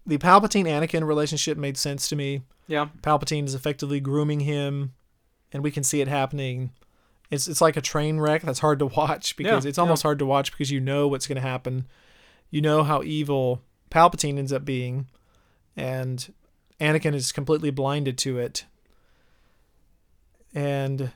[0.05, 2.43] the Palpatine Anakin relationship made sense to me.
[2.69, 4.95] Yeah, Palpatine is effectively grooming him,
[5.53, 6.71] and we can see it happening.
[7.31, 10.19] It's it's like a train wreck that's hard to watch because Yeah, it's almost hard
[10.21, 11.87] to watch because you know what's going to happen.
[12.51, 15.07] You know how evil Palpatine ends up being,
[15.77, 16.33] and
[16.81, 18.65] Anakin is completely blinded to it.
[20.55, 21.11] And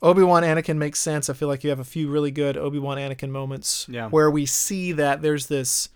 [0.00, 1.28] Obi Wan Anakin makes sense.
[1.28, 4.08] I feel like you have a few really good Obi Wan Anakin moments Yeah.
[4.08, 5.88] where we see that there's this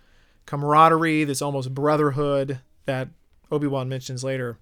[0.46, 3.08] camaraderie, this almost brotherhood that
[3.50, 4.58] Obi Wan mentions later.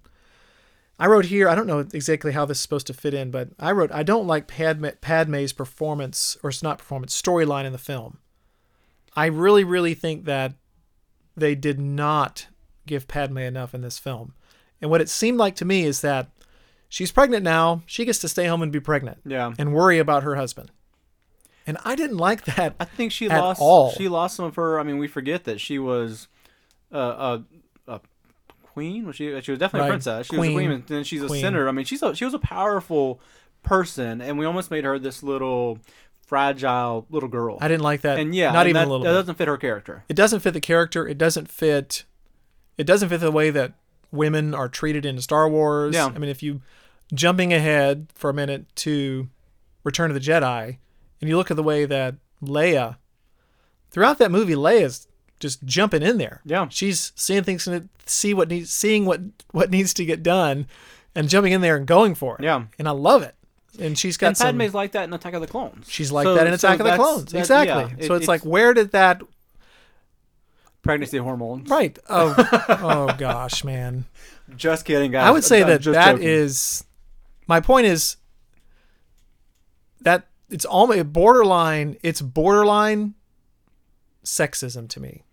[1.01, 3.49] I wrote here, I don't know exactly how this is supposed to fit in, but
[3.57, 7.79] I wrote, I don't like Padme, Padme's performance, or it's not performance, storyline in the
[7.79, 8.19] film.
[9.15, 10.53] I really, really think that
[11.35, 12.45] they did not
[12.85, 14.35] give Padme enough in this film.
[14.79, 16.29] And what it seemed like to me is that
[16.87, 17.81] she's pregnant now.
[17.87, 19.55] She gets to stay home and be pregnant yeah.
[19.57, 20.69] and worry about her husband.
[21.65, 22.75] And I didn't like that.
[22.79, 23.59] I think she lost.
[23.59, 23.89] all.
[23.93, 24.79] She lost some of her.
[24.79, 26.27] I mean, we forget that she was
[26.93, 27.43] uh, a a
[28.81, 29.05] queen.
[29.05, 29.33] Was she?
[29.35, 29.87] Uh, she was definitely Right.
[29.87, 30.27] a princess.
[30.27, 30.55] She was a Queen.
[30.57, 31.41] queen, and then she's a Queen.
[31.41, 31.67] senator.
[31.67, 33.19] I mean, she's a, she was a powerful
[33.63, 35.79] person, and we almost made her this little
[36.25, 37.57] fragile little girl.
[37.61, 38.17] I didn't like that.
[38.19, 39.13] and yeah, not and even that, a little That bit.
[39.19, 40.03] doesn't fit her character.
[40.09, 41.07] It doesn't fit the character.
[41.07, 42.05] It doesn't fit.
[42.77, 43.73] It doesn't fit the way that
[44.11, 45.93] women are treated in Star Wars.
[45.93, 46.07] Yeah.
[46.07, 46.61] I mean, if you
[47.13, 49.29] jumping ahead for a minute to
[49.83, 50.77] Return of the Jedi,
[51.19, 52.97] and you look at the way that Leia,
[53.91, 55.07] throughout that movie, Leia's
[55.41, 56.39] just jumping in there.
[56.45, 56.67] Yeah.
[56.69, 59.19] She's seeing things and see what needs, seeing what
[59.51, 60.67] what needs to get done,
[61.15, 62.43] and jumping in there and going for it.
[62.43, 62.63] Yeah.
[62.79, 63.35] And I love it.
[63.79, 64.45] And she's got And some.
[64.57, 65.89] Padme's like that in Attack of the Clones.
[65.89, 67.31] She's like So- that in so Attack of the Clones.
[67.31, 67.95] that- exactly.
[67.99, 69.21] yeah, so it- it's, like, where did that
[70.81, 71.69] pregnancy hormones.
[71.69, 71.97] Right.
[72.09, 72.35] Oh,
[72.81, 74.05] oh gosh, man.
[74.57, 75.25] Just kidding, guys.
[75.27, 76.27] I would say I'm that that joking.
[76.27, 76.83] is.
[77.47, 78.17] My point is
[80.01, 81.97] that it's almost a borderline.
[82.03, 83.13] It's borderline
[84.25, 85.23] sexism to me.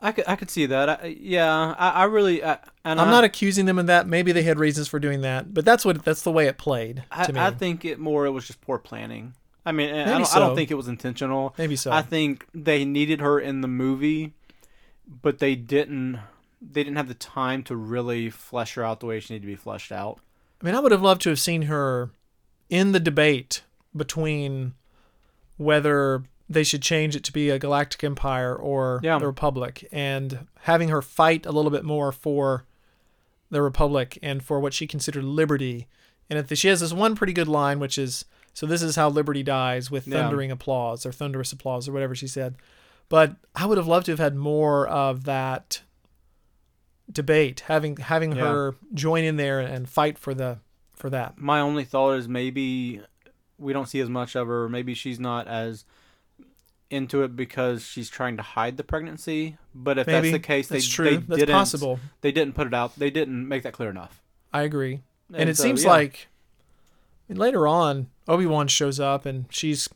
[0.00, 0.88] I could I could see that.
[0.88, 2.44] I, yeah, I, I really.
[2.44, 4.06] I, and I'm I, not accusing them of that.
[4.06, 7.04] Maybe they had reasons for doing that, but that's what that's the way it played
[7.10, 7.40] I, me.
[7.40, 8.24] I think it more.
[8.26, 9.34] It was just poor planning.
[9.66, 11.54] I mean, I don't, I don't think it was intentional.
[11.58, 11.90] Maybe so.
[11.90, 14.34] I think they needed her in the movie,
[15.06, 16.20] but they didn't.
[16.62, 19.52] They didn't have the time to really flesh her out the way she needed to
[19.52, 20.20] be fleshed out.
[20.60, 22.10] I mean, I would have loved to have seen her
[22.70, 23.62] in the debate
[23.96, 24.74] between
[25.56, 29.18] whether they should change it to be a galactic empire or Yeah.
[29.18, 32.64] the republic and having her fight a little bit more for
[33.50, 35.86] the republic and for what she considered liberty
[36.30, 39.08] and if she has this one pretty good line which is so this is how
[39.08, 40.22] liberty dies with Yeah.
[40.22, 42.56] thundering applause or thunderous applause or whatever she said
[43.08, 45.82] but i would have loved to have had more of that
[47.10, 48.48] debate having having Yeah.
[48.48, 50.58] her join in there and fight for the
[50.94, 53.00] for that My only thought is maybe
[53.56, 54.68] we don't see as much of her.
[54.68, 55.84] Maybe she's not as
[56.90, 59.56] into it because she's trying to hide the pregnancy.
[59.74, 61.52] But if maybe that's the case, they, that's true they that's didn't.
[61.54, 62.98] possible They didn't put it out.
[62.98, 64.22] They didn't make that clear enough.
[64.52, 65.02] i agree
[65.34, 65.90] and, it so, seems yeah.
[65.90, 66.28] like
[67.28, 69.88] I mean, later on obi-wan shows up and she's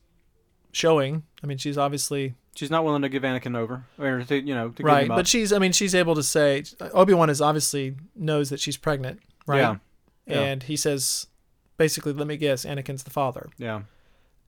[0.72, 4.54] showing i mean she's obviously she's not willing to give Anakin over, or to you
[4.54, 7.96] know to give right but she's i mean she's able to say obi-wan is obviously
[8.14, 9.76] knows that she's pregnant right Yeah,
[10.26, 10.40] yeah.
[10.40, 11.26] and he says
[11.78, 13.82] basically let me guess anakin's the father yeah,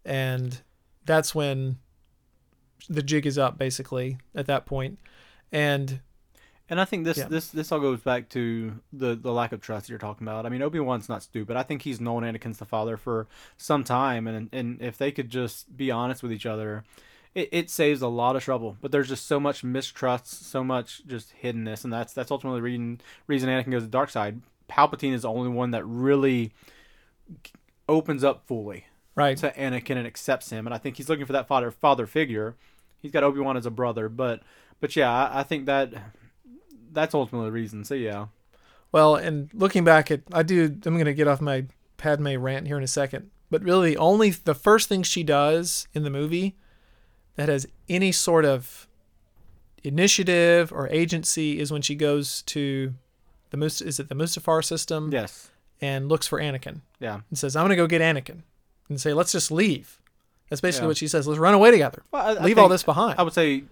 [0.05, 0.61] and
[1.07, 1.79] that's when
[2.89, 4.99] the jig is up basically at that point
[5.53, 6.01] and
[6.69, 7.29] and I think this Yeah.
[7.29, 10.47] this this all goes back to the the lack of trust that you're talking about.
[10.47, 11.57] I mean, Obi Wan's not stupid.
[11.59, 13.27] I think he's known Anakin's the father for
[13.59, 16.85] some time, and and if they could just be honest with each other.
[17.35, 21.05] It, it saves a lot of trouble, but there's just so much mistrust, so much
[21.05, 24.41] just hiddenness, and that's that's ultimately the reason reason Anakin goes to the dark side.
[24.71, 26.53] Palpatine is the only one that really
[27.89, 31.33] opens up fully right to Anakin and accepts him, and I think he's looking for
[31.33, 32.55] that father father figure.
[33.05, 34.41] He's got Obi Wan as a brother, but
[34.81, 35.93] but yeah, I, I think that
[36.91, 37.85] that's ultimately the reason.
[37.85, 38.29] So yeah,
[38.93, 41.67] Well, and looking back at, I do, I'm going to get off my
[41.99, 46.03] Padme rant here in a second, but really, only the first thing she does in
[46.03, 46.57] the movie
[47.37, 48.89] that has any sort of
[49.83, 52.95] initiative or agency is when she goes to
[53.51, 57.21] the Mus- is it the Mustafar system yes, and looks for Anakin yeah.
[57.29, 58.45] and says, "I'm going to go get Anakin,"
[58.89, 60.01] and say, "Let's just leave."
[60.51, 60.89] That's basically Yeah.
[60.89, 61.27] what she says.
[61.27, 62.03] Let's run away together.
[62.11, 63.19] Well, I, I Leave all this behind.
[63.19, 63.65] I would say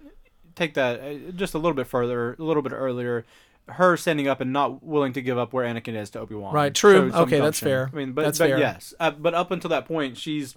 [0.55, 3.25] take that uh, just a little bit further, a little bit earlier.
[3.69, 6.53] Her standing up and not willing to give up where Anakin is to Obi Wan.
[6.53, 7.11] Right, true.
[7.13, 7.89] Okay, that's fair.
[7.93, 8.59] I mean, but, That's but fair.
[8.59, 10.55] yes, uh, but up until that point, she's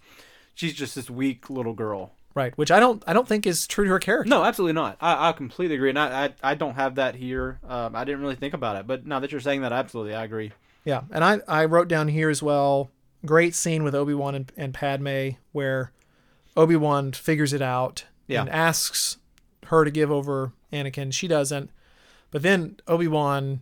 [0.55, 2.11] she's just this weak little girl.
[2.35, 4.29] right, which I don't, I don't think is true to her character.
[4.29, 4.96] No, absolutely not.
[5.00, 7.61] I, I completely agree, and I, I I don't have that here.
[7.68, 10.24] Um, I didn't really think about it, but now that you're saying that, absolutely, I
[10.24, 10.50] agree.
[10.85, 12.90] Yeah, and I, I wrote down here as well.
[13.24, 15.92] Great scene with Obi Wan and, and Padme where
[16.57, 18.40] Obi Wan figures it out Yeah.
[18.42, 19.19] and asks
[19.66, 21.12] her to give over Anakin.
[21.12, 21.71] She doesn't,
[22.31, 23.61] but then Obi Wan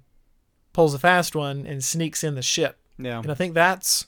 [0.72, 2.78] pulls a fast one and sneaks in the ship.
[2.98, 4.07] Yeah, And I think that's,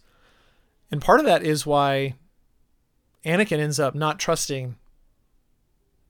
[0.90, 2.14] and part of that is why
[3.24, 4.76] Anakin ends up not trusting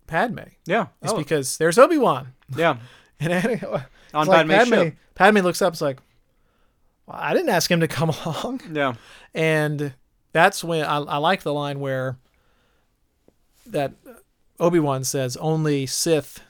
[0.06, 0.40] Padme.
[0.66, 2.76] yeah, It's oh, because there's Obi Wan, yeah.
[3.20, 3.84] and Anakin,
[4.14, 4.96] On like Padme's Padme, ship.
[5.14, 5.98] Padme looks up, it's like,
[7.06, 8.60] well, I didn't ask him to come along.
[8.72, 8.94] Yeah,
[9.34, 9.94] And
[10.32, 12.18] that's when I, I like the line where
[13.68, 13.92] that
[14.60, 16.40] Obi Wan says only Sith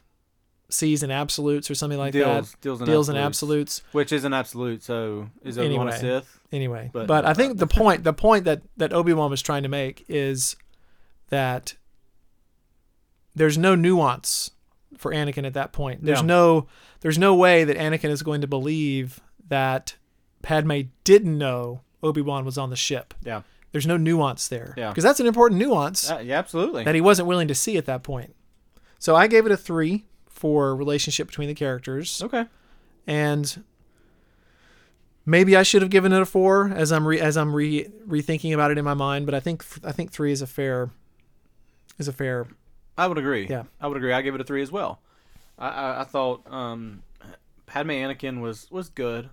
[0.69, 2.61] sees in absolutes or something like deals, that.
[2.61, 3.95] deals, in Deals in absolutes, absolutes.
[3.95, 4.83] which is an absolute.
[4.83, 6.41] So is Obi Wan a Sith?
[6.53, 9.63] Anyway, but, But- I think the point the point that that Obi Wan was trying
[9.65, 10.57] to make is
[11.31, 11.75] that
[13.35, 14.51] there's no nuance
[14.97, 16.05] for Anakin at that point.
[16.05, 16.27] There's Yeah.
[16.27, 16.67] no
[17.01, 19.97] there's no way that Anakin is going to believe that
[20.43, 23.15] Padme didn't know Obi Wan was on the ship.
[23.25, 23.43] Yeah,
[23.77, 24.73] There's no nuance there.
[24.75, 24.89] Yeah.
[24.89, 26.83] Because that's an important nuance Uh, yeah, absolutely.
[26.85, 28.35] that he wasn't willing to see at that point.
[28.99, 32.47] So I gave it a three for relationship between the characters, okay.
[33.07, 33.62] and
[35.27, 38.55] maybe I should have given it a four as I'm re- as I'm re- rethinking
[38.55, 39.27] about it in my mind.
[39.27, 40.89] But I think I think three is a fair
[41.99, 42.47] is a fair.
[42.97, 43.47] I would agree.
[43.47, 43.65] Yeah.
[43.79, 44.15] I would agree.
[44.15, 45.01] I gave it a three as well.
[45.59, 47.03] I, I, I thought um,
[47.67, 49.29] Padme Anakin was was good.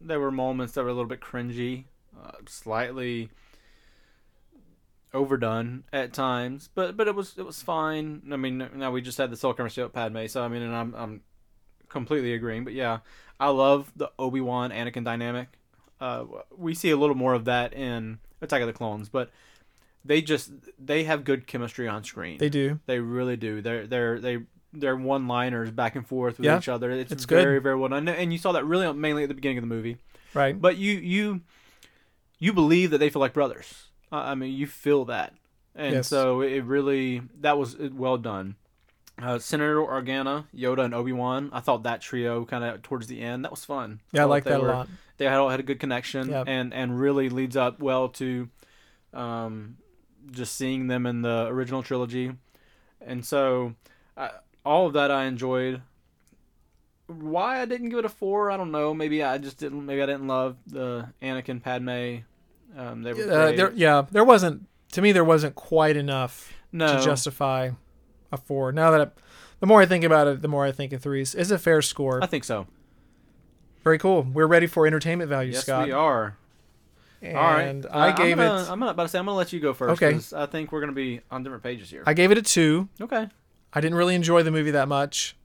[0.00, 1.86] There were moments that were a little bit cringy,
[2.22, 3.30] uh, slightly
[5.14, 8.22] overdone at times, but but it was it was fine.
[8.32, 10.74] I mean, now we just had the soul conversation with Padme, so I mean, and
[10.74, 11.20] I'm I'm
[11.88, 12.64] completely agreeing.
[12.64, 12.98] But yeah,
[13.40, 15.48] I love the Obi Wan Anakin dynamic.
[16.00, 16.24] Uh,
[16.56, 19.30] we see a little more of that in Attack of the Clones, but
[20.04, 22.38] they just they have good chemistry on screen.
[22.38, 22.80] They do.
[22.86, 23.62] They really do.
[23.62, 24.38] They're they're they
[24.72, 26.90] they're one liners back and forth with Yeah, each other.
[26.90, 27.42] It's, it's good.
[27.42, 29.68] very very well done, and you saw that really mainly at the beginning of the
[29.74, 29.96] movie.
[30.34, 30.60] Right.
[30.60, 31.40] But you you
[32.38, 33.84] you believe that they feel like brothers.
[34.18, 35.34] I mean, you feel that,
[35.74, 36.08] and Yes.
[36.08, 38.56] so it really that was well done.
[39.22, 41.48] Uh, Senator Organa, Yoda, and Obi Wan.
[41.52, 44.00] I thought that trio kind of towards the end that was fun.
[44.12, 44.88] Yeah, I thought like that were- a lot.
[45.18, 46.44] They had had a good connection, Yep.
[46.48, 48.48] and and really leads up well to,
[49.12, 49.76] um,
[50.32, 52.32] just seeing them in the original trilogy,
[53.00, 53.74] and so,
[54.16, 54.30] I,
[54.64, 55.82] all of that I enjoyed.
[57.06, 58.94] Why I didn't give it a four, I don't know.
[58.94, 59.84] Maybe I just didn't.
[59.84, 62.24] Maybe I didn't love the Anakin Padme.
[62.76, 64.66] Um, they were Uh, there, yeah, there wasn't.
[64.92, 66.86] To me, there wasn't quite enough No.
[66.98, 67.70] to justify
[68.32, 68.72] a four.
[68.72, 69.06] Now that I,
[69.60, 71.82] the more I think about it, the more I think a three is, a fair
[71.82, 72.22] score.
[72.22, 72.66] I think so.
[73.82, 74.22] Very cool.
[74.22, 75.86] We're ready for entertainment value, Yes, Scott.
[75.86, 76.36] we are.
[77.22, 77.84] And All right.
[77.90, 78.70] I Uh, gave I'm gonna, it.
[78.70, 80.02] I'm about to say I'm gonna let you go first.
[80.02, 80.18] Okay.
[80.36, 82.02] I think we're gonna be on different pages here.
[82.06, 82.88] I gave it a two.
[83.00, 83.28] okay.
[83.72, 85.36] I didn't really enjoy the movie that much.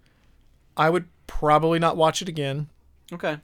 [0.78, 2.70] I would probably not watch it again.
[3.12, 3.38] Okay.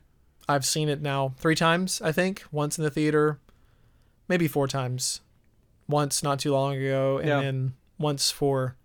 [0.47, 2.43] I've seen it now three times, I think.
[2.51, 3.39] Once in the theater,
[4.27, 5.21] maybe four times.
[5.87, 7.41] Once not too long ago, and Yeah.
[7.41, 8.75] then once for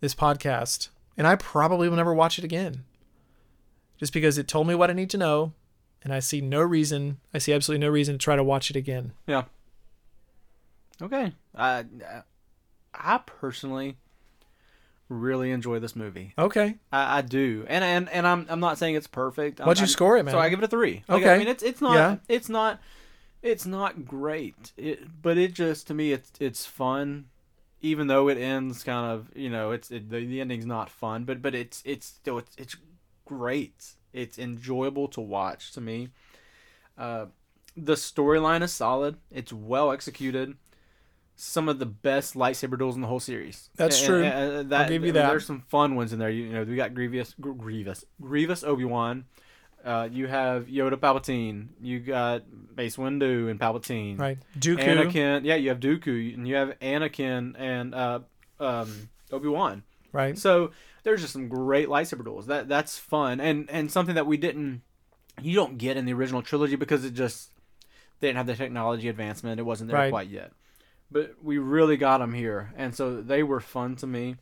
[0.00, 0.88] this podcast.
[1.16, 2.84] And I probably will never watch it again.
[3.98, 5.52] Just because it told me what I need to know,
[6.02, 8.76] and I see no reason, I see absolutely no reason to try to watch it
[8.76, 9.12] again.
[9.26, 9.44] Yeah.
[11.00, 11.32] Okay.
[11.54, 11.84] Uh,
[12.94, 13.96] I personally
[15.08, 16.32] really enjoy this movie.
[16.36, 16.76] Okay.
[16.92, 19.60] I, I do, and and and I'm I'm not saying it's perfect.
[19.60, 20.32] I'm- What'd you I'm- score it, man?
[20.32, 21.04] So I give it a three.
[21.08, 21.34] Like, Okay.
[21.34, 22.16] I mean, it's it's not Yeah.
[22.28, 22.80] it's not
[23.42, 24.72] it's not great.
[24.76, 27.26] It, but it just to me it's it's fun,
[27.80, 31.24] even though it ends kind of you know it's it, the the ending's not fun,
[31.24, 32.76] but but it's it's still it's it's
[33.24, 33.94] great.
[34.12, 36.08] It's enjoyable to watch to me.
[36.96, 37.26] Uh,
[37.76, 39.16] the storyline is solid.
[39.30, 40.54] It's well executed.
[41.38, 43.68] Some of the best lightsaber duels in the whole series.
[43.76, 44.22] That's And- true.
[44.24, 45.28] and- and that, I'll give you that.
[45.28, 46.30] There's some fun ones in there.
[46.30, 49.26] You, you know, we got Grievous, Grievous, Grievous Obi Wan.
[49.86, 51.68] Uh, you have Yoda Palpatine.
[51.80, 52.42] You got
[52.76, 54.18] Mace Windu and Palpatine.
[54.18, 54.36] Right.
[54.58, 54.82] Dooku.
[54.82, 55.44] Anakin.
[55.44, 58.18] Yeah, you have Dooku, and you have Anakin and uh,
[58.58, 59.84] um, Obi Wan.
[60.12, 60.36] Right.
[60.36, 60.72] So
[61.04, 62.46] there's just some great lightsaber duels.
[62.46, 64.82] That that's fun, and and something that we didn't,
[65.40, 67.50] you don't get in the original trilogy because it just
[68.18, 69.60] they didn't have the technology advancement.
[69.60, 70.10] It wasn't there Right.
[70.10, 70.50] quite yet,
[71.12, 74.34] but we really got them here, and so they were fun to me.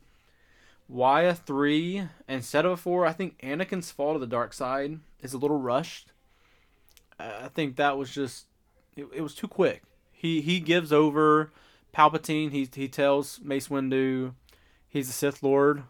[0.87, 3.05] Why a three instead of a four?
[3.07, 6.13] I think Anakin's fall to the dark side is a little rushed.
[7.19, 8.47] I think that was just
[8.97, 9.83] it, it was too quick.
[10.13, 11.51] He he gives over
[11.95, 12.53] Palpatine.
[12.53, 14.35] He he tells Mace Windu
[14.89, 15.85] he's a Sith Lord,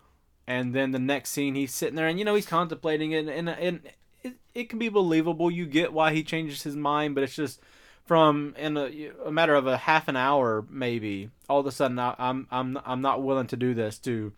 [0.47, 3.49] and then the next scene he's sitting there and you know he's contemplating it and
[3.49, 3.81] and
[4.23, 5.51] it, it can be believable.
[5.51, 7.61] You get why he changes his mind, but it's just
[8.05, 11.99] from in a, a matter of a half an hour maybe all of a sudden
[11.99, 13.99] I, I'm I'm I'm not willing to do this.
[14.01, 14.33] To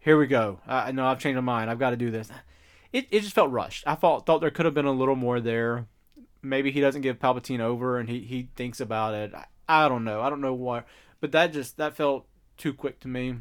[0.00, 0.58] here we go.
[0.66, 1.70] I know I've changed my mind.
[1.70, 2.28] I've got to do this.
[2.94, 3.84] It it just felt rushed.
[3.86, 5.86] I thought thought there could have been a little more there.
[6.42, 9.34] Maybe he doesn't give Palpatine over and he, he thinks about it.
[9.34, 10.20] I, I don't know.
[10.20, 10.84] I don't know why,
[11.20, 12.26] but that just that felt
[12.56, 13.36] too quick to me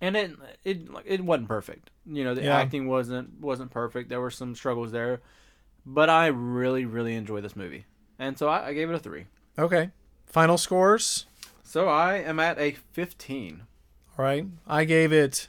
[0.00, 0.32] and it
[0.64, 1.90] it it wasn't perfect.
[2.04, 2.56] You know, the Yeah.
[2.58, 4.08] acting wasn't wasn't perfect.
[4.10, 5.20] There were some struggles there,
[5.86, 7.86] but I really really enjoy this movie,
[8.18, 9.26] and so I, I gave it a three.
[9.58, 9.90] Okay.
[10.26, 11.26] Final scores.
[11.62, 13.62] So I am at a fifteen.
[14.18, 14.46] All right.
[14.66, 15.48] I gave it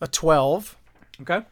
[0.00, 0.76] a 12.
[1.22, 1.42] Okay.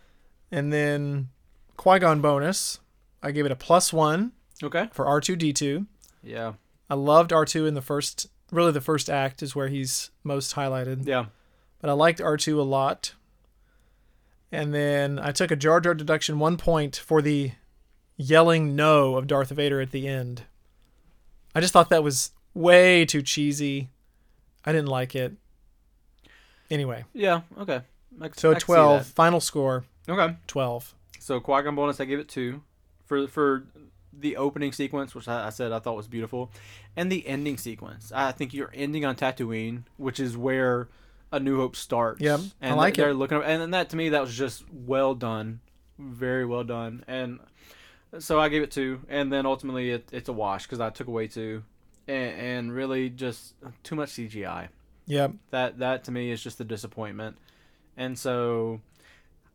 [0.55, 1.31] And then
[1.77, 2.79] Qui Gon bonus.
[3.21, 4.31] I gave it a plus one
[4.63, 4.89] Okay.
[4.93, 5.87] for R2D2.
[6.23, 6.53] Yeah.
[6.89, 11.07] I loved R2 in the first, really the first act is where he's most highlighted.
[11.09, 11.27] Yeah.
[11.81, 13.15] But I liked R2 a lot.
[14.53, 17.51] And then I took a Jar Jar deduction one point for the
[18.17, 20.45] yelling no of Darth Vader at the end.
[21.53, 23.89] I just thought that was way too cheesy.
[24.65, 25.33] I didn't like it.
[26.71, 27.41] Anyway, Yeah.
[27.59, 27.81] Okay.
[28.23, 29.85] I, so I 12, final score.
[30.09, 30.37] Okay.
[30.47, 30.95] 12.
[31.19, 32.63] So Gon bonus, I gave it two
[33.07, 33.65] for for
[34.13, 36.51] the opening sequence, which I, I said I thought was beautiful,
[36.97, 38.13] and the ending sequence.
[38.15, 40.89] I think you're ending on Tatooine, which is where
[41.33, 42.21] A New Hope starts.
[42.21, 43.15] Yep, I and like they're it.
[43.15, 45.61] looking, and, and that to me that was just well done,
[45.99, 47.41] very well done, and
[48.19, 51.09] so I gave it two, and then ultimately it, it's a wash because I took
[51.09, 51.65] away two,
[52.07, 54.69] and, and really just too much CGI
[55.07, 55.33] Yep.
[55.51, 57.37] that that to me is just a disappointment
[57.97, 58.81] and so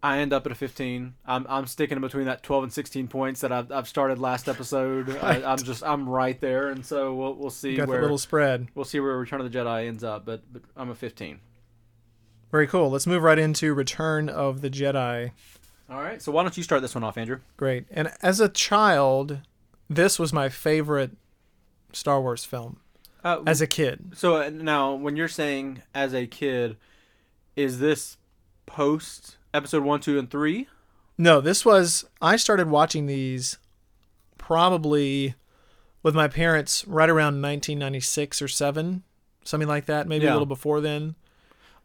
[0.02, 3.08] i end up at a 15 i'm, I'm sticking in between that 12 and 16
[3.08, 5.44] points that i've, I've started last episode Right.
[5.44, 8.68] I, i'm just i'm right there and so we'll, we'll see Got where little spread.
[8.76, 11.40] we'll see where return of the jedi ends up but, but i'm a 15
[12.52, 12.90] Very cool.
[12.90, 15.32] Let's move right into Return of the Jedi.
[15.90, 17.86] all right so why don't you start this one off andrew Great.
[17.92, 19.40] And as a child,
[19.90, 21.12] this was my favorite
[21.94, 22.80] Star Wars film.
[23.24, 24.14] uh, As a kid.
[24.16, 26.78] so uh, now when you're saying as a kid
[27.56, 28.18] is this
[28.66, 30.68] post episode one two and three
[31.18, 33.58] No, this was I started watching these
[34.38, 35.36] probably
[36.04, 39.04] with my parents right around 1996 or 7,
[39.44, 40.32] something like that, maybe Yeah.
[40.32, 41.16] a little before then.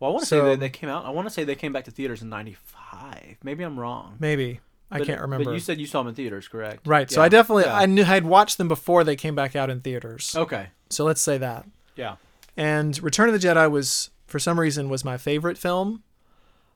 [0.00, 1.54] well i want to So- say that they came out i want to say they
[1.54, 4.60] came back to theaters in 95 maybe i'm wrong Maybe.
[4.90, 5.46] I But- can't remember.
[5.46, 6.86] But you said you saw them in theaters, correct?
[6.86, 7.10] right.
[7.10, 7.76] So I definitely Yeah.
[7.76, 10.34] I knew I'd watched them before they came back out in theaters.
[10.36, 10.68] Okay.
[10.90, 11.66] So let's say that.
[11.96, 12.16] Yeah.
[12.56, 16.02] And Return of the Jedi was for some reason was my favorite film.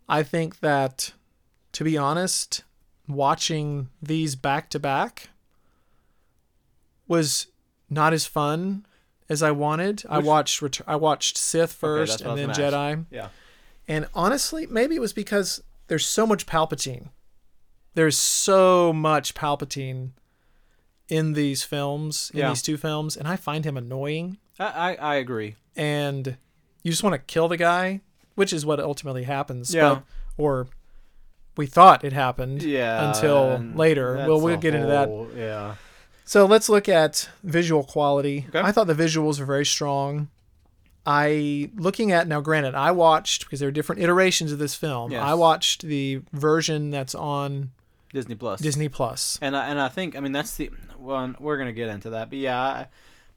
[0.08, 1.12] I think that
[1.72, 2.64] to be honest,
[3.06, 5.28] watching these back to back
[7.06, 7.46] was
[7.90, 8.86] not as fun
[9.28, 10.02] as I wanted.
[10.08, 13.06] I watched Ret- I watched Sith first I and then Jedi.
[13.10, 13.28] Yeah.
[13.86, 17.08] And honestly, maybe it was because there's so much Palpatine.
[17.94, 20.10] There's so much Palpatine
[21.08, 22.48] in these films, in Yeah.
[22.50, 24.36] these two films, and I find him annoying.
[24.58, 25.56] I, I, I agree.
[25.74, 26.36] And
[26.82, 28.02] you just want to kill the guy,
[28.38, 29.74] which is what ultimately happens.
[29.74, 29.94] Yeah.
[29.94, 30.02] But,
[30.36, 30.68] or
[31.56, 32.62] we thought it happened.
[32.62, 33.08] Yeah.
[33.08, 34.14] Until later.
[34.28, 35.28] Well, we'll get into that.
[35.36, 35.74] Yeah.
[36.24, 38.46] So let's look at visual quality.
[38.48, 38.60] Okay.
[38.60, 40.28] I thought the visuals were very strong.
[41.04, 45.10] I looking at now granted I watched because there are different iterations of this film.
[45.10, 45.22] Yes.
[45.22, 47.70] I watched the version that's on
[48.12, 48.60] Disney Plus.
[48.60, 49.38] Disney Plus.
[49.40, 52.28] And I, and I think I mean that's the well we're gonna get into that,
[52.28, 52.86] but yeah, I,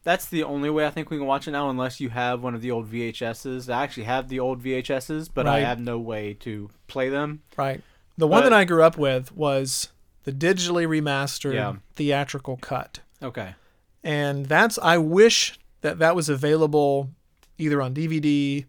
[0.04, 2.56] that's the only way I think we can watch it now, unless you have one
[2.56, 3.72] of the old VHSs.
[3.72, 7.42] I actually have the old VHSs, but I have no way to play them.
[7.58, 7.82] Right.
[8.18, 9.90] The one But- that I grew up with was
[10.24, 11.76] the digitally remastered Yeah.
[11.94, 13.00] theatrical cut.
[13.22, 13.56] Okay.
[14.04, 17.10] And that's I wish that that was available
[17.58, 18.66] either on DVD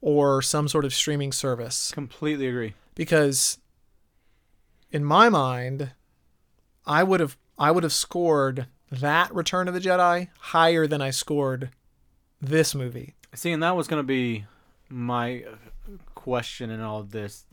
[0.00, 1.90] or some sort of streaming service.
[1.92, 2.74] Completely agree.
[2.94, 3.58] because
[4.90, 5.92] in my mind
[6.86, 8.66] I would have I would have scored
[9.00, 11.70] that Return of the Jedi higher than I scored
[12.40, 13.14] this movie.
[13.34, 14.44] See, and that was gonna be
[14.88, 15.44] my
[16.14, 17.44] question in all of this.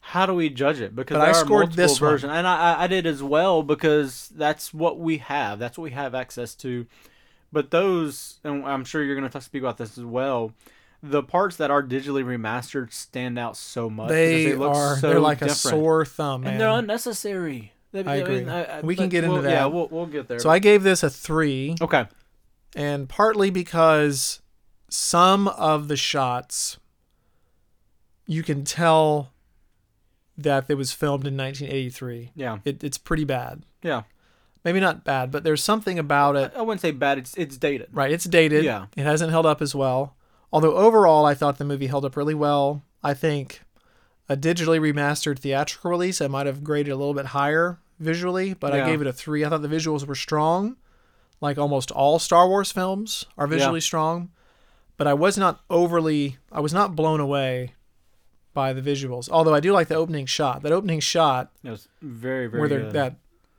[0.00, 0.96] How do we judge it?
[0.96, 2.24] Because But I scored this one.
[2.24, 5.58] and I, I- did as well because that's what we have.
[5.58, 6.86] That's what we have access to.
[7.52, 10.52] But those, and I'm sure you're going to speak about this as well.
[11.02, 14.08] The parts that are digitally remastered stand out so much.
[14.08, 15.56] They, look are so they're like different.
[15.56, 16.52] a sore thumb, man.
[16.52, 17.72] and they're unnecessary.
[17.92, 18.46] They- I agree.
[18.82, 19.50] We can get into we'll- that.
[19.50, 20.38] Yeah, we'll, we'll get there.
[20.38, 22.06] so I gave this a 3 okay.
[22.76, 24.40] and partly because
[24.88, 26.78] some of the shots
[28.26, 29.32] you can tell
[30.38, 32.30] that it was filmed in 1983.
[32.34, 32.58] Yeah.
[32.64, 33.64] It, it's pretty bad.
[33.82, 34.02] Yeah.
[34.64, 37.18] Maybe not bad, but there's something about it I wouldn't say bad.
[37.18, 37.88] It's it's dated.
[37.92, 38.64] Right, it's dated.
[38.64, 38.86] Yeah.
[38.96, 40.16] It hasn't held up as well.
[40.52, 42.82] Although overall I thought the movie held up really well.
[43.02, 43.62] I think
[44.30, 48.72] a digitally remastered theatrical release I might have graded a little bit higher visually, but
[48.72, 48.84] Yeah.
[48.84, 49.44] I gave it a 3.
[49.44, 50.76] I thought the visuals were strong.
[51.42, 54.30] Like almost all Star Wars films are visually strong,
[54.96, 57.74] but I was not overly I was not blown away
[58.54, 59.28] by the visuals.
[59.28, 60.62] Although I do like the opening shot.
[60.62, 63.16] That opening shot It was very very where that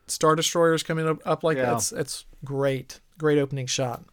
[0.07, 1.65] Star Destroyer's coming up, up like Yeah.
[1.71, 1.75] that.
[1.75, 2.99] It's, it's great.
[3.17, 4.03] Great opening shot.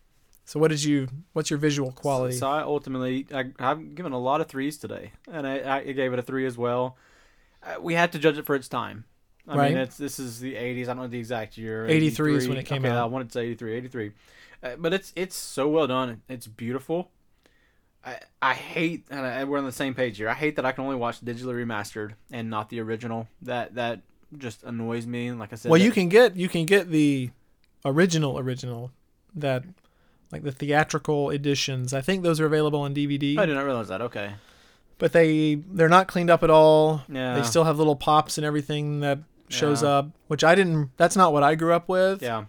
[0.49, 1.09] So what did you?
[1.35, 2.35] What's your visual quality?
[2.35, 6.15] So I ultimately, I, I've given a lot of threes today, and I, I gave
[6.15, 6.97] it a three as well.
[7.63, 9.05] Uh, we had to judge it for its time.
[9.47, 9.73] I Right.
[9.75, 10.85] mean, it's this is the 80s.
[10.85, 11.87] I don't know the exact year.
[11.87, 12.97] 83 is when it came okay, out.
[12.97, 14.13] I wanted to say 83, 83.
[14.63, 16.23] Uh, but it's it's so well done.
[16.31, 17.11] It's beautiful.
[18.03, 20.31] I I hate, and I, we're on the same page here.
[20.31, 23.29] I hate that I can only watch digitally remastered and not the original.
[23.43, 24.01] That that
[24.39, 25.31] just annoys me.
[25.31, 27.33] Like I said, well, that- you can get you can get the
[27.85, 28.93] original original
[29.35, 29.65] that
[30.33, 31.93] like the theatrical editions.
[31.95, 34.01] I think those are available on DVD, I did not realize that.
[34.03, 34.33] Okay.
[34.99, 37.03] but they they're not cleaned up at all.
[37.09, 37.35] Yeah.
[37.37, 39.19] They still have little pops and everything that
[39.49, 39.89] shows Yeah.
[39.91, 40.91] up, which I didn't.
[40.97, 42.23] That's not what I grew up with.
[42.23, 42.45] Yeah.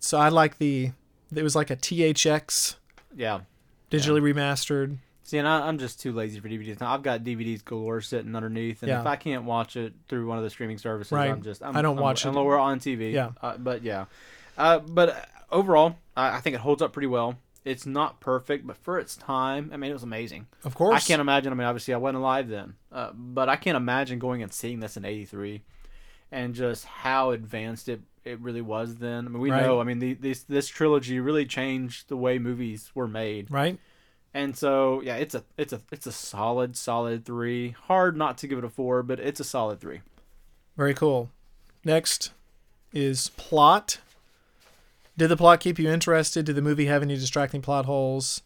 [0.00, 0.92] So I like the.
[1.34, 2.76] It was like a THX
[3.14, 3.40] Yeah.
[3.90, 4.98] digitally remastered.
[5.24, 6.94] See, and I, I'm just too lazy for DVDs now.
[6.94, 9.00] I've got DVDs galore sitting underneath, and Yeah.
[9.00, 11.30] if I can't watch it through one of the streaming services, Right.
[11.30, 12.36] I'm just I'm, I don't I'm, watch I'm it.
[12.38, 13.12] lower on TV.
[13.12, 13.32] Yeah.
[13.42, 14.06] uh, but yeah,
[14.56, 17.36] uh, but overall, I, I think it holds up pretty well.
[17.64, 20.46] It's not perfect, but for its time, I mean, it was amazing.
[20.64, 20.96] Of course.
[20.96, 21.52] I can't imagine.
[21.52, 24.80] I mean, obviously, I wasn't alive then, uh, but I can't imagine going and seeing
[24.80, 25.62] this in '83,
[26.32, 29.26] and just how advanced it it really was then.
[29.26, 29.62] I mean, we Right.
[29.62, 29.80] know.
[29.80, 33.50] I mean, the, this this trilogy really changed the way movies were made.
[33.50, 33.78] Right.
[34.34, 37.70] And so yeah, it's a it's a it's a solid solid three.
[37.70, 40.00] Hard not to give it a four, but it's a solid three.
[40.76, 41.30] Very cool.
[41.84, 42.32] Next
[42.92, 43.98] is plot.
[45.18, 46.46] Did the plot keep you interested?
[46.46, 48.40] Did the movie have any distracting plot holes?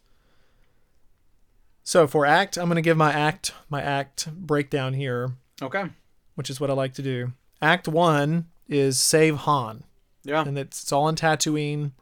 [1.84, 5.90] So for act, I'm going to give my act my act breakdown here, Okay.
[6.34, 7.32] which is what I like to do.
[7.60, 9.84] Act 1 is save Han,
[10.24, 10.42] Yeah.
[10.46, 11.92] and it's, it's all in Tatooine.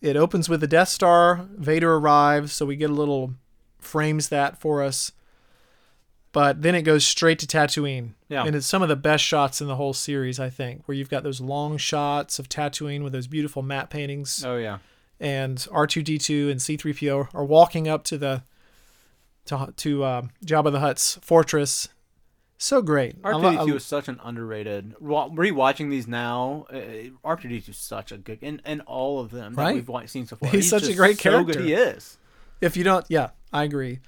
[0.00, 1.46] It opens with the Death Star.
[1.56, 3.34] Vader arrives, so we get a little
[3.78, 5.12] frames that for us.
[6.34, 8.14] But then it goes straight to Tatooine.
[8.28, 8.44] Yeah.
[8.44, 11.08] And it's some of the best shots in the whole series, I think, where you've
[11.08, 14.44] got those long shots of Tatooine with those beautiful matte paintings.
[14.44, 14.78] Oh yeah.
[15.20, 18.42] And R2D2 and C3PO are walking up to the
[19.44, 21.88] to, to uh, Jabba the Hutt's fortress.
[22.58, 23.14] So great.
[23.22, 24.96] I R lo- two D I- two is such an underrated.
[24.98, 26.66] Wa- Rewatching these now,
[27.22, 30.10] R two D two is such a good, and and all of them that we've
[30.10, 30.50] seen so far.
[30.50, 31.52] He's such a great so character.
[31.54, 32.18] Good he is.
[32.60, 34.00] If you don't, yeah, I agree.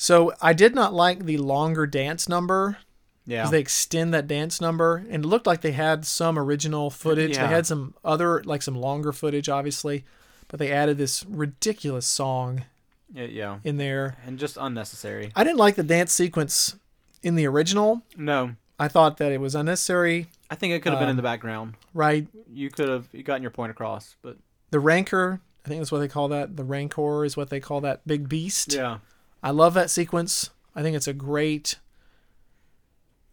[0.00, 2.78] So I did not like the longer dance number
[3.26, 3.38] Yeah.
[3.42, 7.36] because they extend that dance number and it looked like they had some original footage.
[7.36, 7.48] Yeah.
[7.48, 10.04] they had some other like some longer footage obviously
[10.46, 12.64] but they added this ridiculous song
[13.12, 14.16] yeah, yeah, in there.
[14.24, 15.32] And just unnecessary.
[15.34, 16.76] i didn't like the dance sequence
[17.22, 18.02] in the original.
[18.16, 20.28] No, i thought that it was unnecessary.
[20.50, 21.74] I think it could have been in Um, the background.
[21.92, 22.26] right.
[22.50, 24.36] You could have you gotten your point across, but
[24.70, 26.56] the rancor i think that's what they call that.
[26.56, 28.72] The rancor is what they call that big beast.
[28.74, 28.98] Yeah,
[29.42, 31.78] i love that sequence i think it's a great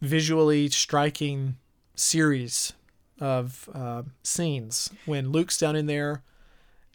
[0.00, 1.56] visually striking
[1.94, 2.72] series
[3.18, 6.22] of uh, scenes when luke's down in there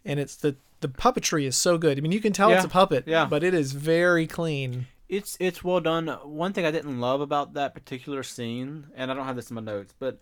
[0.06, 2.70] and it's the the puppetry is so good i mean you can tell it's a
[2.70, 3.26] puppet yeah.
[3.26, 6.08] but it is very clean it's it's well done.
[6.24, 9.56] One thing I didn't love about that particular scene, and I don't have this in
[9.56, 10.20] my notes, but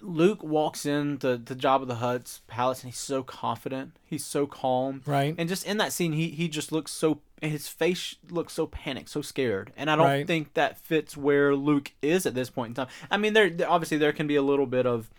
[0.00, 5.02] Luke walks into to of the Hutt's palace and he's so confident, he's so calm,
[5.06, 8.66] right and just in that scene, he he just looks so his face looks so
[8.66, 10.26] panicked, so scared, and I don't Right.
[10.26, 12.88] think that fits where Luke is at this point in time.
[13.10, 15.10] I mean, there obviously there can be a little bit of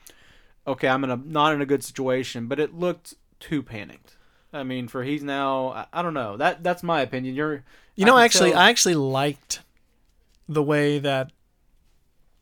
[0.68, 4.16] okay, I'm in a not in a good situation, but it looked too panicked.
[4.52, 6.36] I mean, for he's now, I, I don't know.
[6.38, 7.36] That that's my opinion.
[7.36, 7.64] You're,
[7.96, 9.62] you know can actually tell- i actually liked
[10.48, 11.32] the way that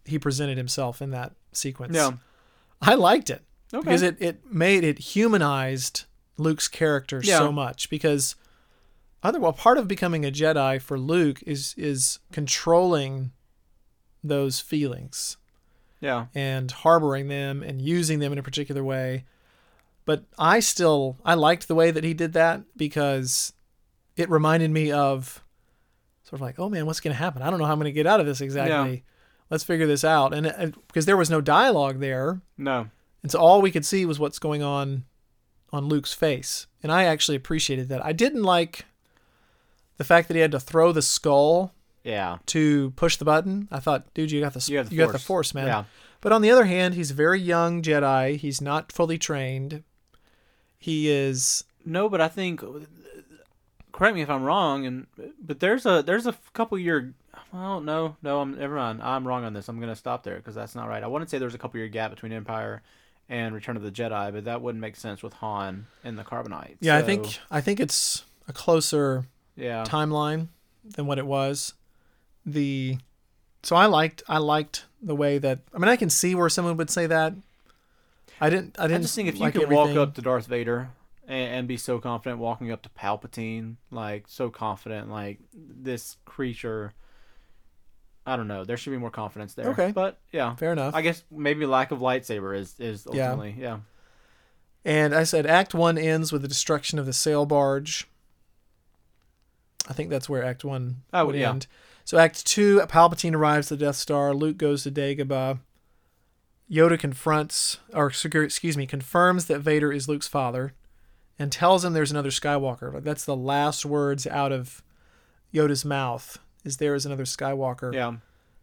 [0.05, 2.11] he presented himself in that sequence yeah,
[2.81, 3.43] i liked it
[3.73, 6.05] okay, because it, it made it humanized
[6.37, 7.39] Luke's character Yeah.
[7.39, 8.35] so much because
[9.23, 13.31] other well part of becoming a Jedi for Luke is is controlling
[14.23, 15.37] those feelings
[15.99, 19.25] yeah, and harboring them and using them in a particular way.
[20.05, 23.53] But I still I liked the way that he did that because
[24.15, 25.43] it reminded me of
[26.23, 27.41] sort of like, oh man, what's going to happen?
[27.41, 29.03] I don't know how I'm going to get out of this exactly.
[29.49, 30.33] Let's figure this out.
[30.33, 32.87] And because there was no dialogue there, no,
[33.23, 35.05] and so all we could see was what's going on
[35.71, 36.67] on Luke's face.
[36.83, 38.05] And I actually appreciated that.
[38.05, 38.85] I didn't like
[39.97, 41.73] the fact that he had to throw the skull
[42.03, 43.67] yeah, to push the button.
[43.71, 45.11] I thought, dude, you got the you the you force.
[45.11, 45.67] got the force, man.
[45.67, 45.83] Yeah,
[46.21, 48.37] But on the other hand, he's a very young Jedi.
[48.37, 49.83] He's not fully trained.
[50.79, 52.63] He is no, but I think
[53.91, 55.07] correct me if I'm wrong, and
[55.41, 57.13] but there's a there's a couple year.
[57.51, 59.01] Well, no, no, I'm never mind.
[59.01, 59.69] I'm wrong on this.
[59.69, 61.03] I'm gonna stop there because that's not right.
[61.03, 62.81] I wouldn't say there's a couple year gap between Empire
[63.29, 66.77] and Return of the Jedi, but that wouldn't make sense with Han and the Carbonite.
[66.79, 66.97] yeah.
[66.97, 69.25] I think I think it's a closer
[69.55, 70.47] yeah, timeline
[70.83, 71.73] than what it was.
[72.45, 72.97] The
[73.63, 76.77] so I liked I liked the way that I mean I can see where someone
[76.77, 77.33] would say that.
[78.39, 80.47] I didn't I I didn't just think if you like could walk up to Darth
[80.47, 80.89] Vader
[81.27, 86.93] and, and be so confident, walking up to Palpatine, like so confident, like this creature.
[88.27, 88.63] I don't know.
[88.65, 89.69] There should be more confidence there.
[89.69, 89.91] Okay.
[89.91, 90.93] but yeah, fair enough.
[90.93, 93.31] I guess maybe lack of lightsaber is is Yeah.
[93.31, 93.79] ultimately yeah.
[94.85, 98.07] And I said Act One ends with the destruction of the sail barge.
[99.89, 101.49] I think that's where Act One Oh, would yeah.
[101.51, 101.67] end.
[102.05, 104.33] So Act Two, Palpatine arrives at the Death Star.
[104.33, 105.59] Luke goes to Dagobah.
[106.69, 110.73] Yoda confronts, or excuse me, confirms that Vader is Luke's father,
[111.39, 112.93] and tells him there's another Skywalker.
[112.93, 114.83] Like that's the last words out of
[115.53, 116.39] Yoda's mouth.
[116.63, 117.93] Is there is another Skywalker?
[117.93, 118.15] Yeah,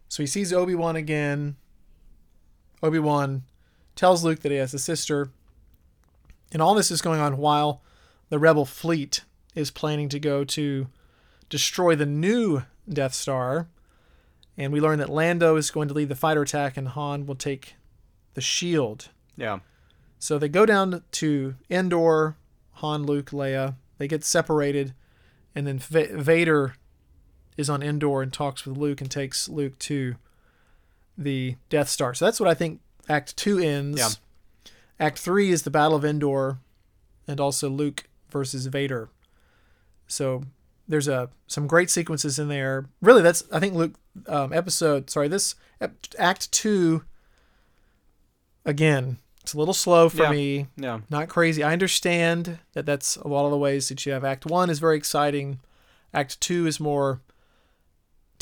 [0.09, 1.55] So he sees Obi Wan again.
[2.83, 3.43] Obi Wan
[3.95, 5.29] tells Luke that he has a sister.
[6.51, 7.81] And all this is going on while
[8.29, 9.23] the Rebel fleet
[9.55, 10.87] is planning to go to
[11.49, 13.67] destroy the new Death Star.
[14.57, 17.35] And we learn that Lando is going to lead the fighter attack and Han will
[17.35, 17.75] take
[18.35, 19.09] the shield.
[19.35, 19.59] yeah,
[20.19, 22.35] So they go down to Endor,
[22.73, 23.75] Han, Luke, Leia.
[23.97, 24.93] They get separated,
[25.55, 26.75] and then Va- Vader
[27.57, 30.15] is on Endor and talks with Luke and takes Luke to
[31.17, 32.13] the Death Star.
[32.13, 33.99] So that's what I think Act Two ends.
[33.99, 34.09] Yeah.
[34.99, 36.57] Act Three is the Battle of Endor,
[37.27, 39.09] and also Luke versus Vader.
[40.07, 40.43] So
[40.87, 42.85] there's a some great sequences in there.
[43.01, 43.95] Really, that's I think Luke
[44.27, 45.09] um, episode.
[45.09, 45.55] Sorry, this
[46.19, 47.03] Act Two.
[48.65, 50.31] Again, it's a little slow for Yeah.
[50.31, 50.67] me.
[50.75, 51.61] yeah, Not crazy.
[51.63, 54.23] I understand that that's a lot of the ways that you have.
[54.25, 55.59] Act One is very exciting.
[56.13, 57.21] Act Two is more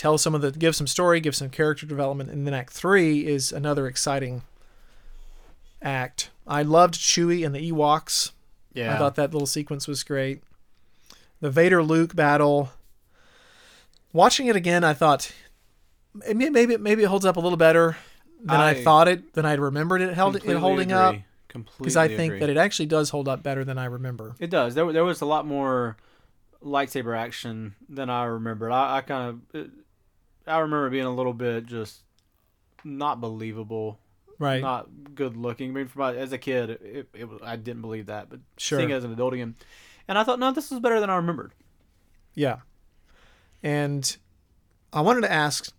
[0.04, 3.26] tell some of the give some story, give some character development, and then Act Three
[3.26, 4.41] is another exciting
[5.82, 6.30] act.
[6.45, 8.32] I loved Chewie and the Ewoks.
[8.74, 8.93] yeah.
[8.93, 10.43] I thought that little sequence was great.
[11.39, 12.72] The Vader Luke battle.
[14.12, 15.32] Watching it again, I thought
[16.14, 17.95] maybe maybe it holds up a little better
[18.41, 21.01] than I, I thought it than I remembered it held it holding agree.
[21.01, 21.16] up
[21.47, 24.36] Completely because I think that it actually does hold up better than I remember.
[24.38, 24.76] It does.
[24.76, 25.95] There, there was a lot more
[26.62, 28.72] lightsaber action than I remembered.
[28.72, 29.70] I, I kind of,
[30.48, 32.02] I remember being a little bit just
[32.84, 34.00] not believable,
[34.39, 34.62] Right.
[34.62, 35.70] not good looking.
[35.72, 38.80] I mean, for my, as a kid, it, it, I didn't believe that, but Sure.
[38.80, 39.56] seeing it as an adult again,
[40.08, 41.54] and I thought, no, this was better than I remembered.
[42.34, 42.58] Yeah.
[43.62, 44.18] And
[44.91, 45.72] I wanted to ask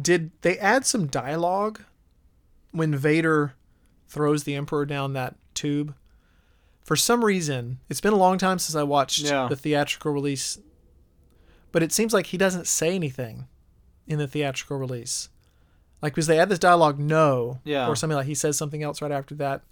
[0.00, 1.82] Did they add some dialogue
[2.72, 3.54] when Vader
[4.08, 5.94] throws the Emperor down that tube?
[6.82, 9.46] For some reason, it's been a long time since I watched Yeah.
[9.48, 10.58] the theatrical release,
[11.70, 13.46] but it seems like he doesn't say anything
[14.06, 15.28] in the theatrical release.
[16.02, 17.88] Like because they add this dialogue no, Yeah.
[17.88, 19.62] or something like he says something else right after that.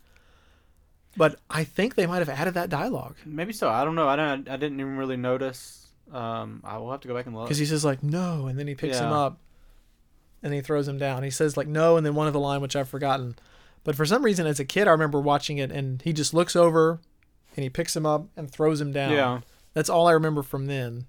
[1.16, 3.68] But I think they might have added that dialogue Maybe so.
[3.68, 4.08] I don't know.
[4.08, 4.48] I don't.
[4.48, 5.86] I didn't even really notice.
[6.10, 7.44] Um, I will have to go back and look.
[7.46, 9.38] because he says like no, and then he picks him up,
[10.42, 11.22] and he throws him down.
[11.22, 13.36] He says like no, and then one of the line which I've forgotten.
[13.84, 16.54] But for some reason, as a kid, I remember watching it, and he just looks
[16.56, 17.00] over,
[17.56, 19.12] and he picks him up and throws him down.
[19.12, 19.40] Yeah.
[19.74, 21.06] that's all I remember from then.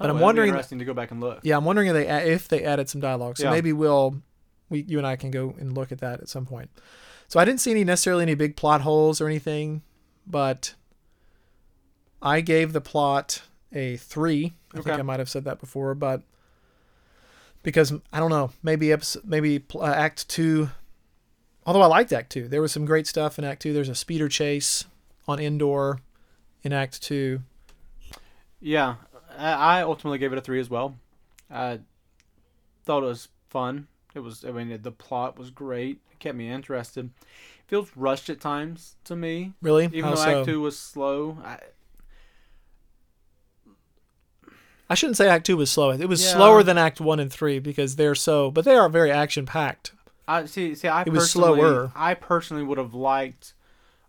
[0.00, 1.40] But Oh, I'm wondering- Interesting to go back and look.
[1.42, 3.36] Yeah, I'm wondering if they if they added some dialogue.
[3.36, 3.50] So Yeah.
[3.50, 4.22] maybe we'll
[4.70, 6.70] we you and I can go and look at that at some point.
[7.28, 9.82] So I didn't see any necessarily any big plot holes or anything,
[10.26, 10.74] but
[12.22, 13.42] I gave the plot
[13.72, 14.54] a three.
[14.74, 14.88] I Okay.
[14.90, 16.22] think I might have said that before, but
[17.62, 20.70] because I don't know, maybe episode, maybe uh, Act Two.
[21.66, 23.74] Although I liked Act Two, there was some great stuff in Act Two.
[23.74, 24.86] There's a speeder chase
[25.28, 25.98] on Endor
[26.62, 27.42] in Act Two.
[28.62, 28.96] Yeah,
[29.40, 30.96] I I ultimately gave it a three as well.
[31.50, 31.80] I
[32.84, 33.88] thought it was fun.
[34.14, 34.44] It was.
[34.44, 35.98] I mean, the plot was great.
[36.12, 37.06] It kept me interested.
[37.06, 39.84] It feels rushed at times to me, Really?
[39.86, 40.38] even How though so?
[40.40, 41.38] Act Two was slow.
[41.44, 41.58] I,
[44.88, 45.90] I shouldn't say Act Two was slow.
[45.90, 46.32] It was Yeah.
[46.32, 49.92] slower than Act One and Three because they're so, but they are very action packed.
[50.26, 50.74] I see.
[50.74, 51.92] See, I It was slower.
[51.94, 53.54] I personally would have liked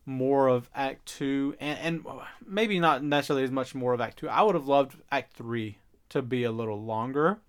[0.05, 2.05] more of Act Two, and and
[2.45, 4.29] maybe not necessarily as much more of Act Two.
[4.29, 5.77] I would have loved Act Three
[6.09, 7.39] to be a little longer,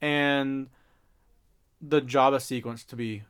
[0.00, 0.68] and
[1.80, 3.22] the Jabba sequence to be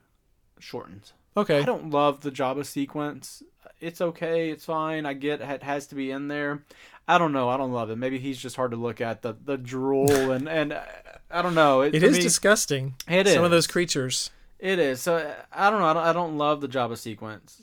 [0.59, 1.13] shortened.
[1.37, 1.61] Okay.
[1.61, 3.43] I don't love the Jabba sequence.
[3.81, 4.51] It's okay.
[4.51, 5.07] It's fine.
[5.07, 6.65] I get it has to be in there.
[7.07, 7.49] I don't know.
[7.49, 7.97] I don't love it.
[7.97, 9.23] Maybe he's just hard to look at.
[9.23, 10.83] The the drool and and uh,
[11.31, 11.83] I don't know.
[11.83, 12.95] It to is me- disgusting.
[13.09, 14.31] It Some of those creatures.
[14.59, 15.01] It is.
[15.01, 15.87] So uh, I don't know.
[15.87, 17.63] I don't, I don't love the Jabba sequence,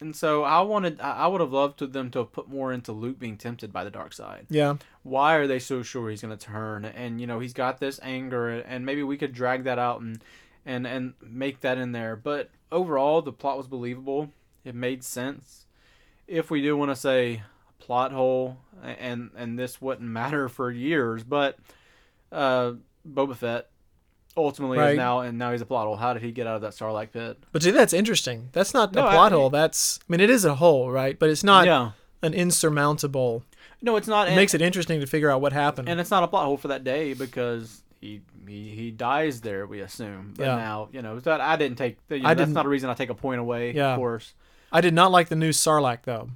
[0.00, 1.00] and so I wanted.
[1.00, 3.84] I would have loved to them to have put more into Luke being tempted by
[3.84, 4.46] the dark side.
[4.48, 4.76] Yeah.
[5.02, 6.84] Why are they so sure he's going to turn?
[6.84, 10.22] And you know he's got this anger, and maybe we could drag that out and
[10.64, 12.16] and and make that in there.
[12.16, 14.30] But overall, the plot was believable.
[14.64, 15.66] It made sense.
[16.26, 17.42] If we do want to say
[17.78, 21.58] plot hole, and and this wouldn't matter for years, but
[22.32, 22.72] uh,
[23.06, 23.68] Boba Fett
[24.36, 24.92] ultimately Right.
[24.92, 25.96] is now and now he's a plot hole.
[25.96, 27.38] How did he get out of that Sarlacc pit?
[27.52, 28.48] But see, that's interesting.
[28.52, 29.50] That's not a No, I- plot hole.
[29.50, 29.98] That's.
[30.02, 31.18] I mean, it is a hole, right?
[31.18, 31.90] But it's not yeah,
[32.22, 33.42] an insurmountable.
[33.82, 34.26] no, it's not.
[34.28, 35.88] It and, makes it interesting to figure out what happened.
[35.88, 39.66] and it's not a plot hole for that day because he he, he dies there.
[39.66, 40.56] We assume, but Yeah.
[40.56, 41.98] now you know that I didn't take.
[42.08, 43.72] You know, I that's didn't- not a reason I take a point away.
[43.72, 43.92] Yeah.
[43.92, 44.34] of course.
[44.72, 46.30] I did not like the new Sarlacc though.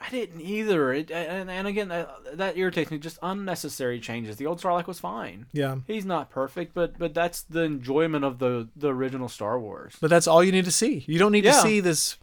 [0.00, 0.92] I didn't either.
[0.94, 2.98] It, and, and again, that, that irritates me.
[2.98, 4.36] Just unnecessary changes.
[4.36, 5.44] The old Sarlacc was fine.
[5.52, 5.76] Yeah.
[5.86, 9.96] He's not perfect, but but that's the enjoyment of the the original Star Wars.
[10.00, 11.04] But that's all you need to see.
[11.06, 12.16] You don't need to see this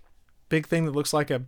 [0.49, 1.43] big thing that looks like a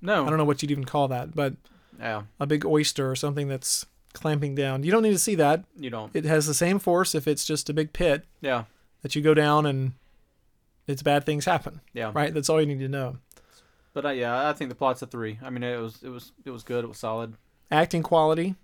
[0.00, 1.54] No, I don't know what you'd even call that, but
[1.98, 4.84] yeah, a big oyster or something that's clamping down.
[4.84, 5.64] You don't need to see that.
[5.78, 6.10] you don't.
[6.14, 8.64] It has the same force if it's just a big pit Yeah,
[9.02, 9.92] that you go down and
[10.86, 11.82] it's bad things happen.
[11.92, 12.10] yeah.
[12.14, 12.32] Right?
[12.32, 13.18] That's all you need to know.
[13.98, 15.40] But uh, yeah, I think the plot's a three.
[15.42, 16.84] I mean, it was it was it was good.
[16.84, 17.34] It was solid.
[17.68, 18.54] Acting quality.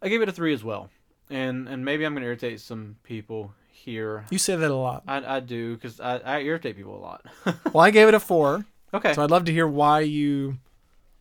[0.00, 0.88] I gave it a three as well,
[1.28, 4.24] and and maybe I'm gonna irritate some people here.
[4.30, 5.02] You say that a lot.
[5.06, 7.26] I, I do because I, I irritate people a lot.
[7.74, 8.64] Well, I gave it a four,
[8.94, 10.56] okay, so I'd love to hear why you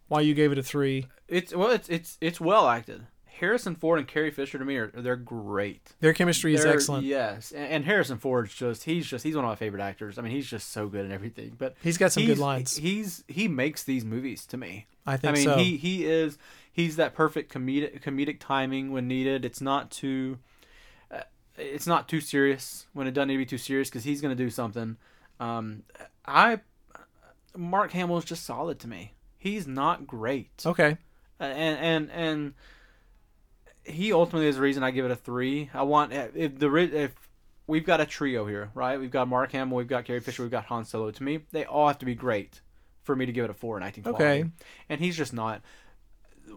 [0.08, 1.08] why you gave it a three.
[1.28, 3.06] it's well, it's it's it's well acted.
[3.39, 5.93] Harrison Ford and Carrie Fisher to me are they're great.
[6.01, 7.05] Their chemistry is They're- excellent.
[7.05, 10.17] Yes, and, and Harrison Ford's just he's just he's one of my favorite actors.
[10.19, 11.55] I mean, he's just so good in everything.
[11.57, 12.77] But He's got some he's, good lines.
[12.77, 14.86] He's he makes these movies to me.
[15.05, 15.57] I think I mean, so.
[15.57, 16.38] he he is
[16.71, 19.45] he's that perfect comedic comedic timing when needed.
[19.45, 20.38] It's not too
[21.11, 21.21] uh,
[21.57, 24.36] it's not too serious when it doesn't need to be too serious because he's going
[24.36, 24.97] to do something.
[25.39, 25.84] Um,
[26.25, 26.59] I
[27.57, 29.13] Mark Hamill is just solid to me.
[29.39, 30.97] He's not great, okay.
[31.39, 32.53] And and and
[33.86, 35.69] he ultimately is the reason I give it a three.
[35.73, 37.11] I want if the if
[37.67, 38.99] we've got a trio here, right?
[38.99, 41.11] We've got Mark Hamill, we've got Carrie Fisher, we've got Han Solo.
[41.11, 42.61] To me, they all have to be great
[43.03, 44.23] for me to give it a four in acting quality.
[44.23, 44.49] Okay.
[44.89, 45.61] And he's just not.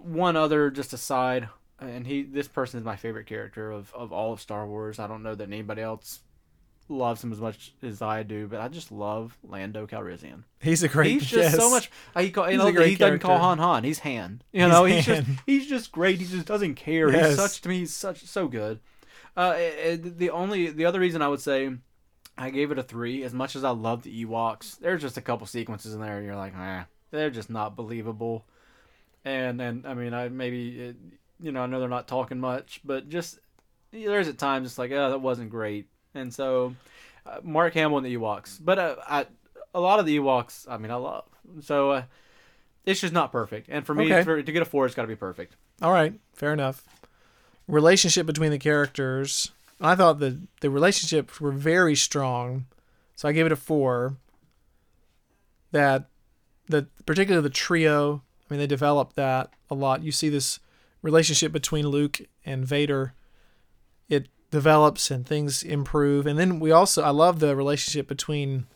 [0.01, 1.49] One other, just aside,
[1.81, 4.99] and he this person is my favorite character of, of all of Star Wars.
[4.99, 6.21] I don't know that anybody else
[6.89, 10.45] loves him as much as I do, but I just love Lando Calrissian.
[10.61, 11.13] He's a great.
[11.13, 11.57] He's just yes.
[11.57, 11.91] so much.
[12.15, 13.39] uh, He, call, you know, he doesn't call.
[13.39, 13.85] Han Han.
[13.85, 14.43] He's Han.
[14.53, 16.19] You He's know, he's just he's just great.
[16.21, 17.11] He just doesn't care.
[17.11, 17.29] Yes.
[17.29, 17.79] He's such to me.
[17.81, 18.81] He's such so good.
[19.37, 21.71] Uh, eh, eh, the only the other reason I would say
[22.39, 25.23] I gave it a three, as much as I love the Ewoks, there's just a
[25.23, 26.23] couple sequences in there.
[26.23, 28.45] You're like, ah, they're just not believable.
[29.25, 30.97] And and I mean, I maybe it,
[31.41, 33.39] you know I know they're not talking much, but just
[33.91, 35.87] there's at times it's like, oh, that wasn't great.
[36.17, 36.75] And so,
[37.27, 39.27] uh, Mark Hamill and the Ewoks, but uh, I,
[39.75, 41.25] a lot of the Ewoks, I mean, I love.
[41.63, 42.03] So uh,
[42.85, 43.69] it's just not perfect.
[43.71, 44.23] And for me, Okay.
[44.25, 45.57] for, to get a four, it's got to be perfect.
[45.83, 46.85] All right, fair enough.
[47.69, 49.51] Relationship between the characters.
[49.81, 52.67] I thought the the relationships were very strong,
[53.15, 54.17] so I gave it a four.
[55.73, 56.07] That,
[56.69, 58.23] the particularly the trio.
[58.49, 60.03] I mean, they developed that a lot.
[60.03, 60.61] You see this
[61.03, 63.13] relationship between Luke and Vader.
[64.09, 68.67] It develops and things improve, and then we also I love the relationship between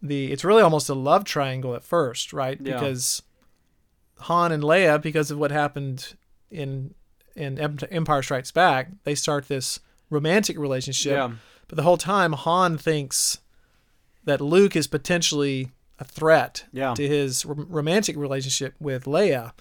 [0.00, 0.30] the.
[0.32, 2.58] It's really almost a love triangle at first, right?
[2.60, 2.74] Yeah.
[2.74, 3.22] Because
[4.28, 6.14] Han and Leia, because of what happened
[6.50, 6.94] in
[7.34, 9.80] in Empire Strikes Back, they start this
[10.10, 11.12] romantic relationship.
[11.12, 11.30] Yeah.
[11.68, 13.38] But the whole time, Han thinks
[14.24, 16.94] that Luke is potentially a threat Yeah.
[16.94, 19.52] to his romantic relationship with Leia,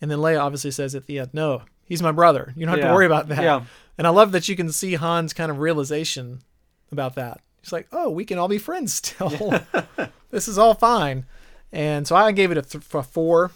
[0.00, 2.54] and then Leia obviously says at the end, "No, he's my brother.
[2.56, 2.88] You don't have Yeah.
[2.88, 3.64] to worry about that." Yeah.
[3.98, 6.40] And I love that you can see Han's kind of realization
[6.90, 7.42] about that.
[7.60, 9.28] He's like, "Oh, we can all be friends still.
[10.30, 11.26] this is all fine."
[11.72, 13.50] And so I gave it a, th- a four.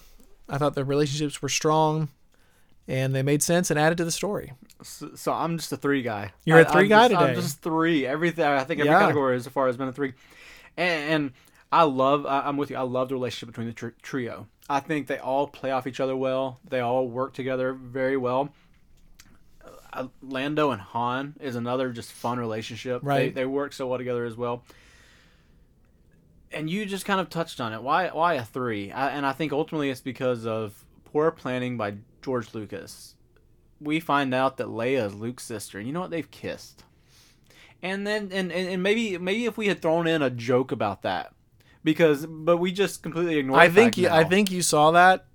[0.49, 2.09] I thought the relationships were strong,
[2.87, 4.53] and they made sense and added to the story.
[4.83, 6.33] So, so I'm just a three guy.
[6.45, 7.31] You're a I- three I'm guy just, today.
[7.31, 8.07] I'm just three.
[8.07, 8.45] Everything.
[8.45, 9.01] I think every Yeah.
[9.01, 10.13] category so far has been a three.
[10.77, 11.33] And, and
[11.73, 12.27] I love.
[12.27, 12.77] I, I'm with you.
[12.77, 14.47] I love the relationship between the tr- trio.
[14.69, 16.59] I think they all play off each other well.
[16.69, 18.53] They all work together very well.
[19.93, 23.03] Uh, Lando and Han is another just fun relationship.
[23.05, 23.35] Right.
[23.35, 24.65] They, they work so well together as well.
[26.51, 27.83] And you just kind of touched on it.
[27.83, 28.09] Why?
[28.09, 28.91] Why a three?
[28.91, 33.15] I, and I think ultimately it's because of poor planning by George Lucas
[33.85, 35.79] we find out that Leia is Luke's sister.
[35.79, 36.11] And you know what?
[36.11, 36.85] They've kissed.
[37.83, 41.03] And then and, and, and maybe maybe if we had thrown in a joke about
[41.03, 41.34] that.
[41.85, 44.17] Because but we just completely ignored I think you, now.
[44.17, 45.27] I think you saw that.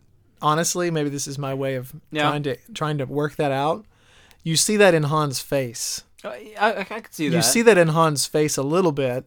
[0.42, 2.24] Honestly, maybe this is my way of Yeah.
[2.24, 3.86] trying to trying to work that out.
[4.44, 6.04] You see that in Han's face.
[6.24, 7.36] Uh, I, I, I could see that.
[7.36, 9.26] You see that in Han's face a little bit.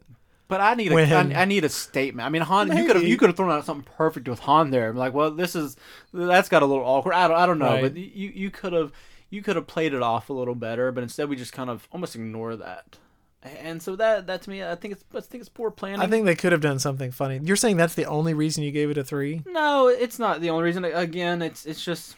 [0.49, 2.27] but I need a when- I, I need a statement.
[2.27, 4.71] I mean Han you could have you could have thrown out something perfect with Han
[4.71, 4.91] there.
[4.91, 5.77] I'm like, well, this is
[6.13, 7.15] that's got a little awkward.
[7.15, 7.83] I don't I don't know, Right.
[7.83, 8.91] but you you could have
[9.31, 11.87] you could have played it off a little better, but instead we just kind of
[11.93, 12.99] almost ignore that.
[13.43, 16.01] And so that that to me, I think it's I think it's poor planning.
[16.01, 17.41] I think they could have done something funny.
[17.43, 19.43] You're saying that's the only reason you gave it a three?
[19.47, 20.85] No, it's not the only reason.
[20.85, 22.15] Again, it's it's just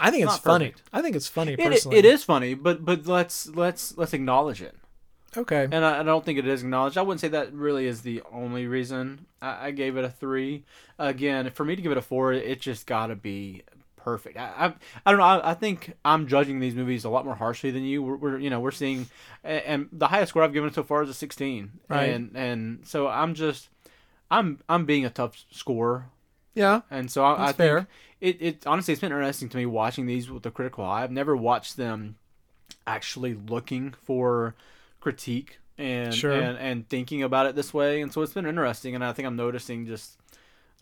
[0.00, 0.70] I think it's Not funny.
[0.70, 0.88] perfect.
[0.92, 1.98] I think it's funny it, personally.
[1.98, 4.74] it is funny, but but let's let's let's acknowledge it.
[5.36, 5.68] Okay.
[5.70, 6.98] And I, I don't think it is acknowledged.
[6.98, 9.26] I wouldn't say that really is the only reason.
[9.40, 10.64] I, I gave it a three.
[10.98, 13.62] Again, for me to give it a four, it just got to be
[14.04, 14.36] perfect.
[14.36, 14.74] I, I
[15.06, 15.24] I don't know.
[15.24, 18.02] I, I think I'm judging these movies a lot more harshly than you.
[18.02, 19.08] We're, we're you know we're seeing,
[19.44, 21.70] and, and the highest score I've given so far is a 16.
[21.88, 22.04] Right.
[22.10, 23.68] And and so I'm just
[24.30, 26.06] I'm I'm being a tough scorer
[26.54, 26.82] Yeah.
[26.90, 27.88] And so I, I think fair.
[28.20, 31.02] it, it honestly it's been interesting to me watching these with the critical eye.
[31.02, 32.16] I've never watched them
[32.86, 34.54] actually looking for
[35.00, 36.32] critique and Sure.
[36.32, 38.00] and, and thinking about it this way.
[38.02, 40.18] And so it's been interesting and I think I'm noticing just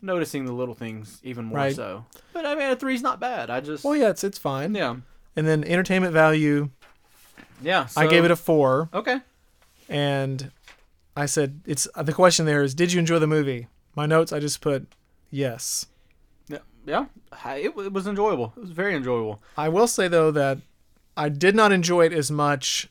[0.01, 1.75] noticing the little things even more Right.
[1.75, 2.05] so.
[2.33, 3.49] But I mean a three's not bad.
[3.49, 4.75] I just Well, yeah, it's it's fine.
[4.75, 4.95] yeah.
[5.35, 6.69] And then entertainment value,
[7.61, 7.87] Yeah.
[7.95, 9.19] I gave it a four, Okay.
[9.87, 10.51] and
[11.15, 13.67] I said it's the question there is, did you enjoy the movie?
[13.95, 14.87] My notes, I just put
[15.29, 15.85] yes.
[16.47, 16.59] Yeah.
[16.85, 17.05] Yeah.
[17.55, 18.53] It, it was enjoyable.
[18.55, 19.41] It was very enjoyable.
[19.57, 20.59] I will say though that
[21.17, 22.89] I did not enjoy it as much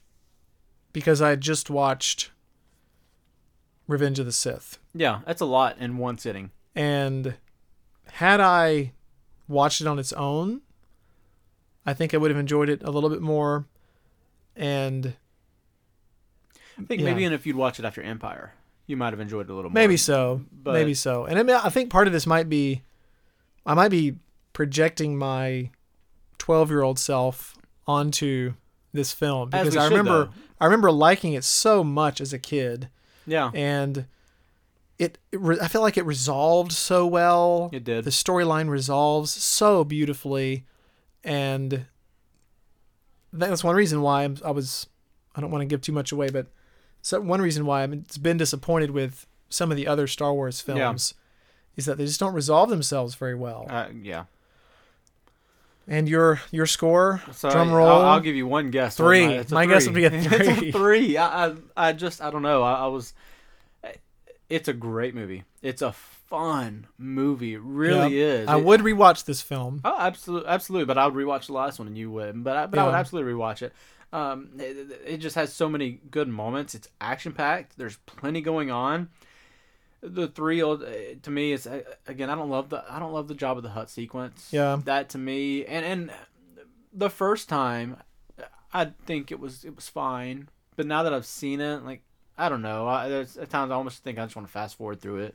[0.93, 2.31] because I had just watched
[3.87, 4.79] Revenge of the Sith.
[4.95, 6.51] Yeah, that's a lot in one sitting.
[6.79, 7.35] And
[8.13, 8.93] had I
[9.49, 10.61] watched it on its own,
[11.85, 13.67] I think I would have enjoyed it a little bit more.
[14.55, 15.15] And
[16.79, 17.07] I think Yeah.
[17.07, 18.55] maybe and if you'd watch it after Empire,
[18.87, 19.75] you might have enjoyed it a little more.
[19.75, 21.25] maybe so, but- maybe so.
[21.25, 22.83] And I, mean, I think part of this might be,
[23.67, 24.17] I might be
[24.53, 25.71] projecting my
[26.39, 27.57] twelve-year-old self
[27.87, 28.55] onto
[28.93, 30.31] this film because I should, remember, though.
[30.61, 32.89] I remember liking it so much as a kid.
[33.27, 33.51] Yeah.
[33.53, 34.07] and
[34.99, 37.71] it, it re- I feel like it resolved so well.
[37.73, 38.05] It did.
[38.05, 40.65] The storyline resolves so beautifully,
[41.23, 41.87] and
[43.33, 44.87] that's one reason why I'm, I was.
[45.37, 46.47] I don't want to give too much away, but
[47.01, 50.75] so one reason why I've been disappointed with some of the other Star Wars Yeah.
[50.75, 51.15] films
[51.77, 53.67] is that they just don't resolve themselves very well.
[53.71, 54.25] Uh, yeah.
[55.87, 58.97] and your your score, So drum roll, I'll, I'll give you one guess.
[58.97, 59.27] Three.
[59.29, 60.69] What it's a My guess would be a three.
[60.71, 61.17] a three.
[61.17, 62.63] I, I, I just, I don't know.
[62.65, 63.15] I, I was.
[64.49, 65.45] It's a great movie.
[65.63, 67.55] It's a fun movie.
[67.55, 68.25] It really Yeah.
[68.27, 68.49] is.
[68.49, 69.81] I It- would rewatch this film.
[69.85, 70.87] Oh, absolutely, absolutely.
[70.87, 72.45] But I would rewatch the last one, and you wouldn't.
[72.45, 73.73] But I, but I would absolutely rewatch it.
[74.13, 76.75] Um, it, it just has so many good moments.
[76.75, 77.77] It's action packed.
[77.77, 79.11] There's plenty going on.
[80.01, 80.87] The three old uh,
[81.23, 82.31] to me is uh, again.
[82.31, 84.49] I don't love the I don't love the Jabba of the Hutt sequence.
[84.53, 84.81] Yeah.
[84.85, 86.11] that to me and and
[86.93, 87.97] the first time
[88.73, 90.49] I think it was it was fine.
[90.77, 92.03] But now that I've seen it, like
[92.39, 92.87] I don't know.
[92.89, 95.35] I, there's at times I almost think I just want to fast forward through it.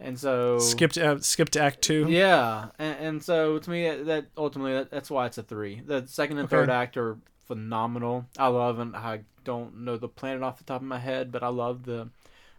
[0.00, 2.08] And so Skipped uh, skipped to Act Two.
[2.10, 5.82] Yeah, and, and so to me that ultimately that, that's why it's a three.
[5.84, 6.56] The second and Okay.
[6.56, 7.16] third act are
[7.46, 8.26] phenomenal.
[8.38, 11.42] I love and I don't know the planet off the top of my head, but
[11.42, 12.10] I love the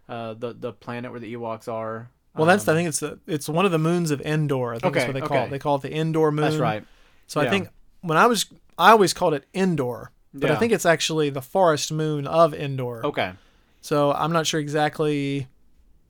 [0.08, 2.10] uh, the the planet where the Ewoks are.
[2.36, 4.74] Well, that's Um, I think it's the it's one of the moons of Endor.
[4.74, 5.40] I think that's Okay, what they call it.
[5.42, 5.50] okay.
[5.52, 6.44] They call it the Endor moon.
[6.44, 6.84] That's right.
[7.26, 7.68] So I think
[8.02, 8.46] when I was
[8.78, 13.04] I always called it Endor, but I think it's actually the forest moon of Endor.
[13.06, 13.32] Okay.
[13.80, 15.48] So I'm not sure exactly.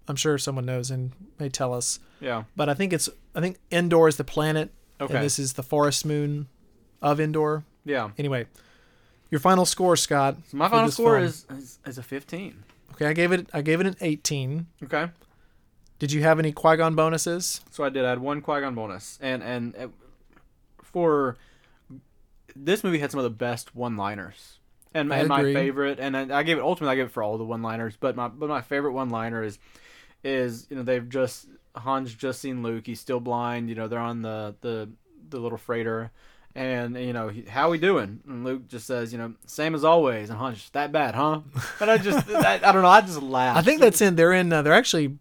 [0.09, 2.01] I'm sure someone knows and may tell us.
[2.21, 2.45] Yeah.
[2.57, 5.15] But I think it's I think Endor is the planet, Okay.
[5.15, 6.49] and this is the forest moon
[7.01, 7.65] of Endor.
[7.85, 8.11] yeah.
[8.19, 8.47] Anyway,
[9.31, 10.37] your final score, Scott.
[10.51, 12.65] So my final score is, is is a 15.
[12.93, 13.07] okay.
[13.07, 14.67] I gave it I gave it an 18.
[14.85, 15.11] Okay.
[16.01, 17.61] Did you have any Qui Gon bonuses?
[17.71, 18.05] So I did.
[18.05, 19.89] I had one Qui Gon bonus, and and uh,
[20.83, 21.37] for
[22.57, 24.59] this movie had some of the best one-liners,
[24.95, 25.99] and, and my favorite.
[26.01, 28.29] And I, I gave it ultimately I gave it for all the one-liners, but my
[28.29, 29.59] but my favorite one-liner is
[30.23, 32.87] is you know they've just Han's just seen Luke.
[32.87, 33.69] He's still blind.
[33.69, 34.91] You know they're on the the
[35.29, 36.11] the little freighter.
[36.53, 38.21] And you know he, how we doing?
[38.27, 40.31] And Luke just says, you know, same as always.
[40.31, 41.43] And Han's that bad, huh?
[41.79, 42.89] But I just, I, I don't know.
[42.89, 43.57] I just laugh.
[43.57, 44.17] I think that's in.
[44.17, 44.53] They're in.
[44.53, 45.19] Uh, they're actually.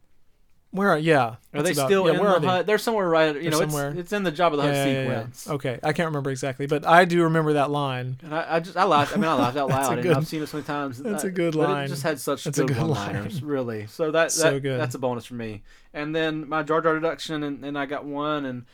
[0.72, 0.90] Where?
[0.92, 1.36] Are, yeah.
[1.54, 2.48] Are they about- still yeah, in where the are they?
[2.48, 2.66] hut?
[2.68, 3.34] They're somewhere right.
[3.36, 3.90] You They're know, somewhere.
[3.90, 5.08] it's it's in the Jabba of the Hutt Yeah, yeah, yeah.
[5.24, 5.48] sequence.
[5.50, 8.18] Okay, I can't remember exactly, but I do remember that line.
[8.22, 9.14] And I, I just I laughed.
[9.14, 9.96] I mean, I laughed out loud.
[9.96, 10.98] good- and I've seen it so many times.
[11.02, 11.86] that's a I- good but line.
[11.86, 13.50] It just had such That's good, good one-liners, line.
[13.50, 13.88] really.
[13.88, 14.80] So that, So good.
[14.80, 15.64] that's a bonus for me.
[15.94, 18.66] And then my Jar Jar deduction, and, and I got one, and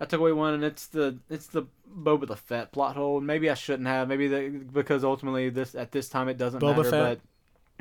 [0.00, 3.18] I took away one, and it's the it's the Boba the Fett plot hole.
[3.18, 4.06] And maybe I shouldn't have.
[4.06, 6.90] Maybe the, because ultimately this at this time it doesn't Boba matter.
[6.90, 7.18] Fett?
[7.18, 7.20] But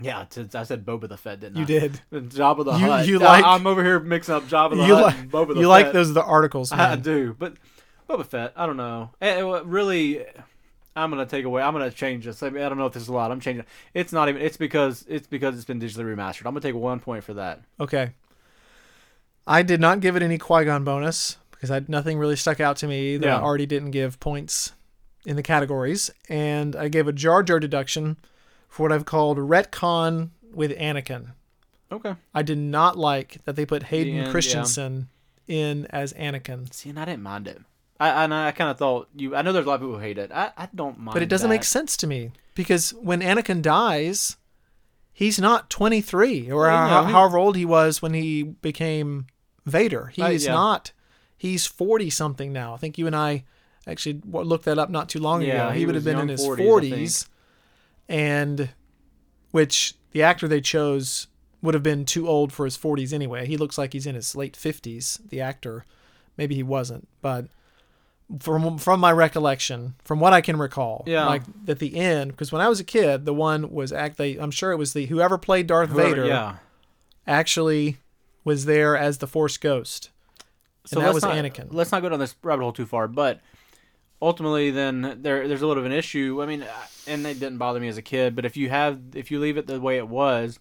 [0.01, 1.65] yeah, t- I said Boba the Fett, didn't You I?
[1.65, 2.01] did.
[2.11, 3.07] Of the You- Hutt.
[3.07, 5.47] you like- I'm over here mixing up Jabba of the You Hutt like and Boba
[5.49, 5.67] the you Fett.
[5.67, 7.01] like those the articles, I man.
[7.01, 7.55] do, but
[8.09, 9.11] Boba Fett, I don't know.
[9.21, 10.25] Eh, eh, really,
[10.95, 11.61] I'm gonna take away.
[11.61, 12.41] I'm gonna change this.
[12.43, 13.31] I, mean, I don't know if this is a lot.
[13.31, 13.61] I'm changing.
[13.61, 13.67] it.
[13.93, 14.41] It's not even.
[14.41, 16.39] It's because it's because it's been digitally remastered.
[16.45, 17.61] I'm gonna take one point for that.
[17.79, 18.11] Okay.
[19.47, 22.77] I did not give it any Qui Gon bonus because I, nothing really stuck out
[22.77, 24.73] to me that I already didn't give points
[25.25, 28.17] in the categories, and I gave a Jar Jar deduction
[28.69, 31.31] for what I've called retcon with Anakin.
[31.91, 32.15] Okay.
[32.33, 34.31] I did not like that they put Hayden end, yeah.
[34.31, 35.09] Christensen
[35.47, 37.59] in as Anakin, See, and I didn't mind it.
[37.99, 39.35] I and I kind of thought you.
[39.35, 40.31] I know there's a lot of people who hate it.
[40.31, 41.13] I, I don't mind.
[41.15, 44.37] but it doesn't make sense to me because when Anakin dies,
[45.11, 49.27] he's not 23 or Well, how- however old he was when he became
[49.65, 50.07] Vader.
[50.15, 50.51] He Uh, yeah.
[50.53, 50.91] not.
[51.37, 52.73] He's 40 something now.
[52.73, 53.43] I think you and I
[53.87, 55.73] actually looked that up not too long Yeah, ago.
[55.73, 57.27] He, he would have been in his 40s, I 40s,
[58.09, 58.69] and
[59.51, 61.27] which the actor they chose
[61.61, 63.45] would have been too old for his 40s anyway.
[63.45, 65.19] He looks like he's in his late 50s.
[65.29, 65.85] The actor,
[66.37, 67.45] maybe he wasn't, but
[68.39, 71.25] from from my recollection, from what I can recall, Yeah.
[71.25, 74.17] like at the end, because when I was a kid, the one was act.
[74.17, 76.55] They, I'm sure it was the whoever played Darth Whoever- Vader Yeah.
[77.27, 77.97] actually
[78.43, 80.11] was there as the Force Ghost.
[80.91, 81.67] And that was not, Anakin.
[81.71, 83.41] Let's not go down this rabbit hole too far, but
[84.21, 86.41] ultimately, then there there's a little of an issue.
[86.41, 86.65] I mean,
[87.07, 89.57] and it didn't bother me as a kid, but if you have if you leave
[89.57, 90.59] it the way it was,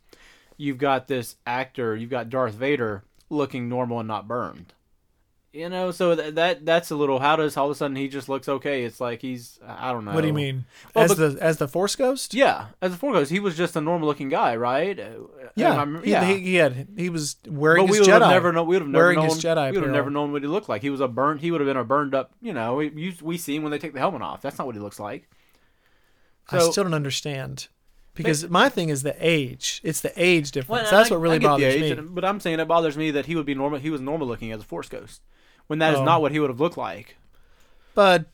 [0.57, 4.73] you've got this actor, you've got Darth Vader looking normal and not burned.
[5.59, 7.19] You know, so that, that that's a little.
[7.19, 8.85] How does all of a sudden he just looks okay?
[8.85, 10.13] It's like he's I don't know.
[10.13, 10.67] What do you mean?
[10.95, 12.33] Well, as but- the as the Force Ghost?
[12.33, 14.99] Yeah, as the Force Ghost, he was just a normal looking guy, right?
[14.99, 15.09] Uh,
[15.57, 16.25] Yeah, he, yeah.
[16.25, 18.21] He, he had he was wearing But we his would Jedi.
[18.21, 18.67] have never known.
[18.69, 19.29] We would have never wearing known.
[19.31, 20.83] his Jedi we would have never known what he looked like.
[20.83, 21.41] He was a burnt.
[21.41, 22.31] He would have been a burned up.
[22.41, 24.41] You know, we you, we see him when they take the helmet off.
[24.43, 25.29] That's not what he looks like.
[26.51, 27.67] I still don't understand
[28.15, 29.81] because my thing is the age.
[29.85, 30.91] It's the age difference.
[30.91, 31.91] Well, That's I- what really I get the bothers age, me.
[31.91, 33.79] and- but I'm saying it bothers me that he would be normal.
[33.81, 35.21] He was normal looking as a Force Ghost,
[35.69, 36.05] when that is Oh.
[36.05, 37.17] not what he would have looked like.
[37.95, 38.27] But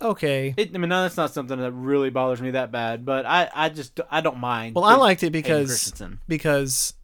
[0.00, 0.54] okay.
[0.56, 3.04] It, I mean, no, that's not something that really bothers me that bad.
[3.04, 4.74] But I, I just, I don't mind.
[4.74, 6.20] Well, I Hayden liked it because Christensen.
[6.28, 6.94] because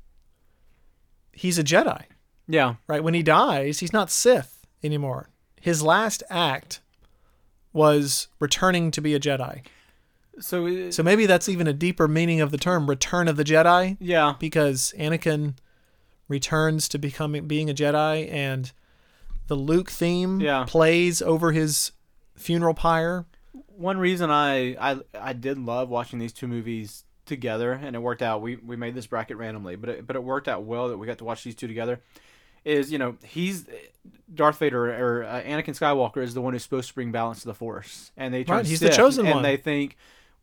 [1.33, 2.05] he's a Jedi,
[2.49, 3.03] Yeah, right?
[3.05, 5.29] When he dies, he's not Sith anymore.
[5.61, 6.81] His last act
[7.73, 9.63] was returning to be a Jedi.
[10.41, 13.45] so, it- So maybe that's even a deeper meaning of the term "Return of the
[13.45, 15.55] Jedi," yeah, because Anakin
[16.29, 18.73] returns to becoming being a Jedi, and
[19.49, 20.65] the Luke theme Yeah.
[20.67, 21.93] plays over his
[22.37, 23.27] funeral pyre.
[23.69, 28.23] one reason I, I I did love watching these two movies together, and it worked
[28.23, 28.41] out.
[28.43, 31.07] We we made this bracket randomly, but it, but it worked out well that we
[31.07, 32.01] got to watch these two together.
[32.65, 33.65] Is you know he's
[34.35, 37.47] Darth Vader or uh, Anakin Skywalker is the one who's supposed to bring balance to
[37.47, 39.43] the Force, and they turn Right, he's the chosen and one.
[39.43, 39.97] they think.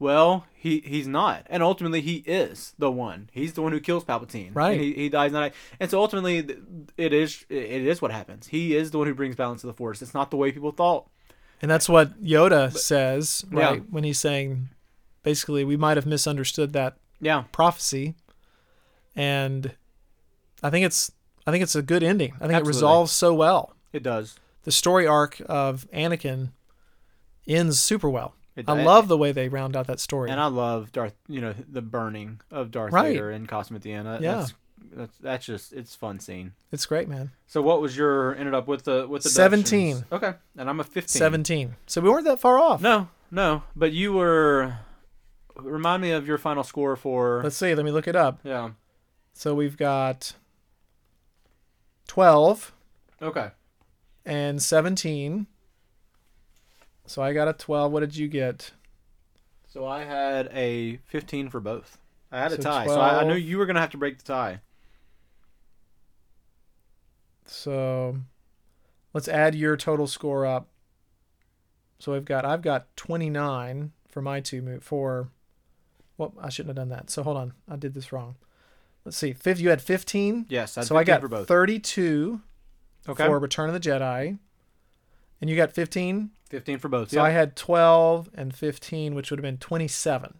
[0.03, 3.29] Well, he he's not, and ultimately he is the one.
[3.31, 4.51] He's the one who kills Palpatine.
[4.53, 4.73] Right.
[4.73, 6.45] And he, he dies not, and so ultimately
[6.97, 8.47] it is it is what happens.
[8.47, 10.01] He is the one who brings balance to the Force.
[10.01, 11.09] It's not the way people thought.
[11.61, 13.59] And that's what Yoda says, Yeah.
[13.69, 13.83] right?
[13.89, 14.67] When he's saying,
[15.23, 18.15] basically, we might have misunderstood that Yeah, prophecy,
[19.15, 19.73] and
[20.61, 21.11] I think it's
[21.47, 22.33] I think it's a good ending.
[22.41, 23.73] I think it resolves so well.
[23.93, 24.37] it does.
[24.63, 26.51] The story arc of Anakin
[27.47, 28.33] ends super well.
[28.55, 30.29] It, I love the way they round out that story.
[30.29, 31.15] and I love Darth.
[31.27, 33.13] You know, the burning of Darth Right.
[33.13, 34.07] Vader in costume at the end.
[34.07, 34.35] That- Yeah.
[34.35, 34.53] that's,
[34.95, 36.53] that's that's just it's fun scene.
[36.71, 37.31] it's great, man.
[37.47, 40.05] So what was your ended up with the with the 17.
[40.11, 41.07] Okay, and I'm a 15.
[41.19, 41.75] 17.
[41.87, 42.81] So we weren't that far off.
[42.81, 44.77] No, no, but you were.
[45.55, 47.41] Remind me of your final score for.
[47.43, 47.73] Let's see.
[47.73, 48.39] Let me look it up.
[48.43, 48.71] yeah.
[49.33, 50.33] So we've got
[52.07, 52.73] 12
[53.21, 53.49] Okay.
[54.25, 55.47] and 17.
[57.05, 57.91] So I got a 12.
[57.91, 58.71] What did you get?
[59.67, 61.97] So I had a 15 for both.
[62.31, 64.17] I had a So tie, so I, I knew you were gonna have to break
[64.17, 64.61] the tie.
[67.45, 68.17] So
[69.13, 70.67] let's add your total score up.
[71.99, 75.29] So I've got I've got 29 for my two move for
[76.17, 77.09] well, I shouldn't have done that.
[77.09, 77.53] So hold on.
[77.69, 78.35] I did this wrong.
[79.05, 79.33] Let's see.
[79.33, 80.45] Fifth you had 15.
[80.49, 81.47] Yes, I had so I 15 got for both.
[81.47, 82.41] 32
[83.09, 83.25] Okay.
[83.25, 84.37] for Return of the Jedi.
[85.43, 86.29] And you got 15.
[86.49, 87.09] 15 for both.
[87.09, 87.25] So Yep.
[87.25, 90.35] I had 12 and 15, which would have been 27.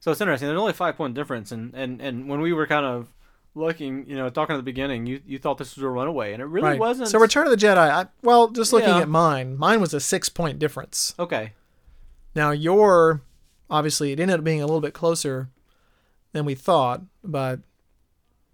[0.00, 0.48] So it's interesting.
[0.48, 3.06] There's only a five point difference, and, and, and when we were kind of
[3.54, 6.42] looking, you know, talking at the beginning, you, you thought this was a runaway, and
[6.42, 6.78] it really right.
[6.80, 7.08] wasn't.
[7.08, 9.02] So Return of the Jedi, I, well, just looking Yeah.
[9.02, 11.14] at mine, mine was a six point difference.
[11.20, 11.52] okay.
[12.34, 13.22] Now your,
[13.70, 15.50] obviously, it ended up being a little bit closer
[16.32, 17.60] than we thought, but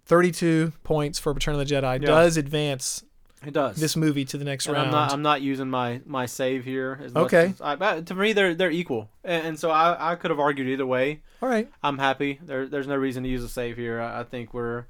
[0.05, 2.07] 32 points for Return of the Jedi Yeah.
[2.07, 3.03] does advance
[3.45, 3.77] It does.
[3.77, 4.87] this movie to the next and round.
[4.87, 6.99] I'm not I'm not using my my save here.
[7.03, 7.53] As much Okay.
[7.59, 10.67] as I, to me, they're they're equal, and, and so I, I could have argued
[10.67, 11.21] either way.
[11.41, 11.69] All right.
[11.81, 12.39] I'm happy.
[12.43, 14.01] There there's no reason to use a save here.
[14.01, 14.85] I, I think we're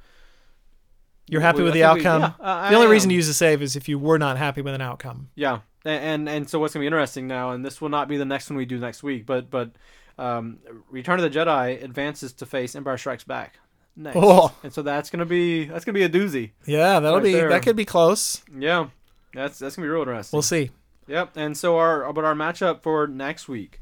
[1.28, 2.34] You're happy we- with I the think we- outcome.
[2.40, 4.62] yeah, I- the only reason to use a save is if you were not happy
[4.62, 5.30] with an outcome.
[5.36, 8.18] Yeah, and, and and so what's gonna be interesting now, and this will not be
[8.18, 9.72] the next one we do next week, but but
[10.18, 10.58] um,
[10.90, 13.60] Return of the Jedi advances to face Empire Strikes Back
[14.00, 14.52] next, Oh.
[14.64, 16.52] and so that's gonna be that's gonna be a doozy.
[16.66, 17.50] Yeah, that'll Right be there.
[17.50, 18.42] that could be close.
[18.58, 18.88] Yeah,
[19.34, 20.36] that's that's gonna be real interesting.
[20.38, 20.72] We'll see.
[21.08, 23.82] Yep, and so our but our matchup for next week.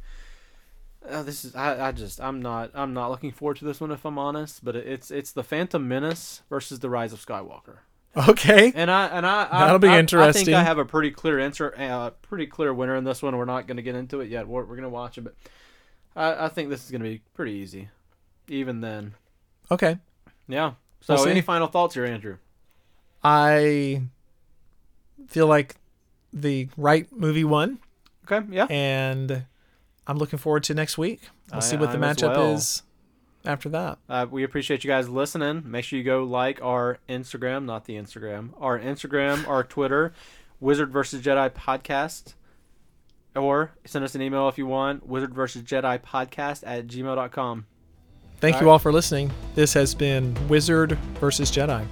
[1.07, 3.91] Uh, this is I, I just I'm not I'm not looking forward to this one
[3.91, 7.77] if I'm honest, but it's it's the Phantom Menace versus the Rise of Skywalker.
[8.29, 8.71] Okay.
[8.75, 11.39] And I and I I- That'll be I- I think I have a pretty clear
[11.39, 13.37] answer, uh, pretty clear winner in this one.
[13.37, 14.47] We're not going to get into it yet.
[14.47, 15.35] We're, we're going to watch it, but
[16.15, 17.89] I, I think this is going to be pretty easy.
[18.49, 19.13] Even then,
[19.69, 19.99] Okay.
[20.47, 20.73] Yeah.
[21.01, 22.37] So, We'll any final thoughts here, Andrew?
[23.23, 24.01] I
[25.27, 25.75] feel like
[26.33, 27.79] the right movie won,
[28.29, 28.65] Okay, yeah.
[28.69, 29.45] and
[30.05, 31.21] I'm looking forward to next week.
[31.51, 32.53] We'll I- see what the I'm matchup well.
[32.53, 32.83] is
[33.45, 33.97] after that.
[34.09, 35.63] Uh, we appreciate you guys listening.
[35.65, 40.13] Make sure you go like our Instagram, not the Instagram, our Instagram, our Twitter,
[40.59, 42.33] Wizard versus Jedi podcast,
[43.35, 47.65] or send us an email if you want, Wizard versus Jedi podcast at gmail.com.
[48.39, 48.73] Thank All you right.
[48.73, 49.31] all for listening.
[49.55, 51.85] This has been Wizard versus Jedi.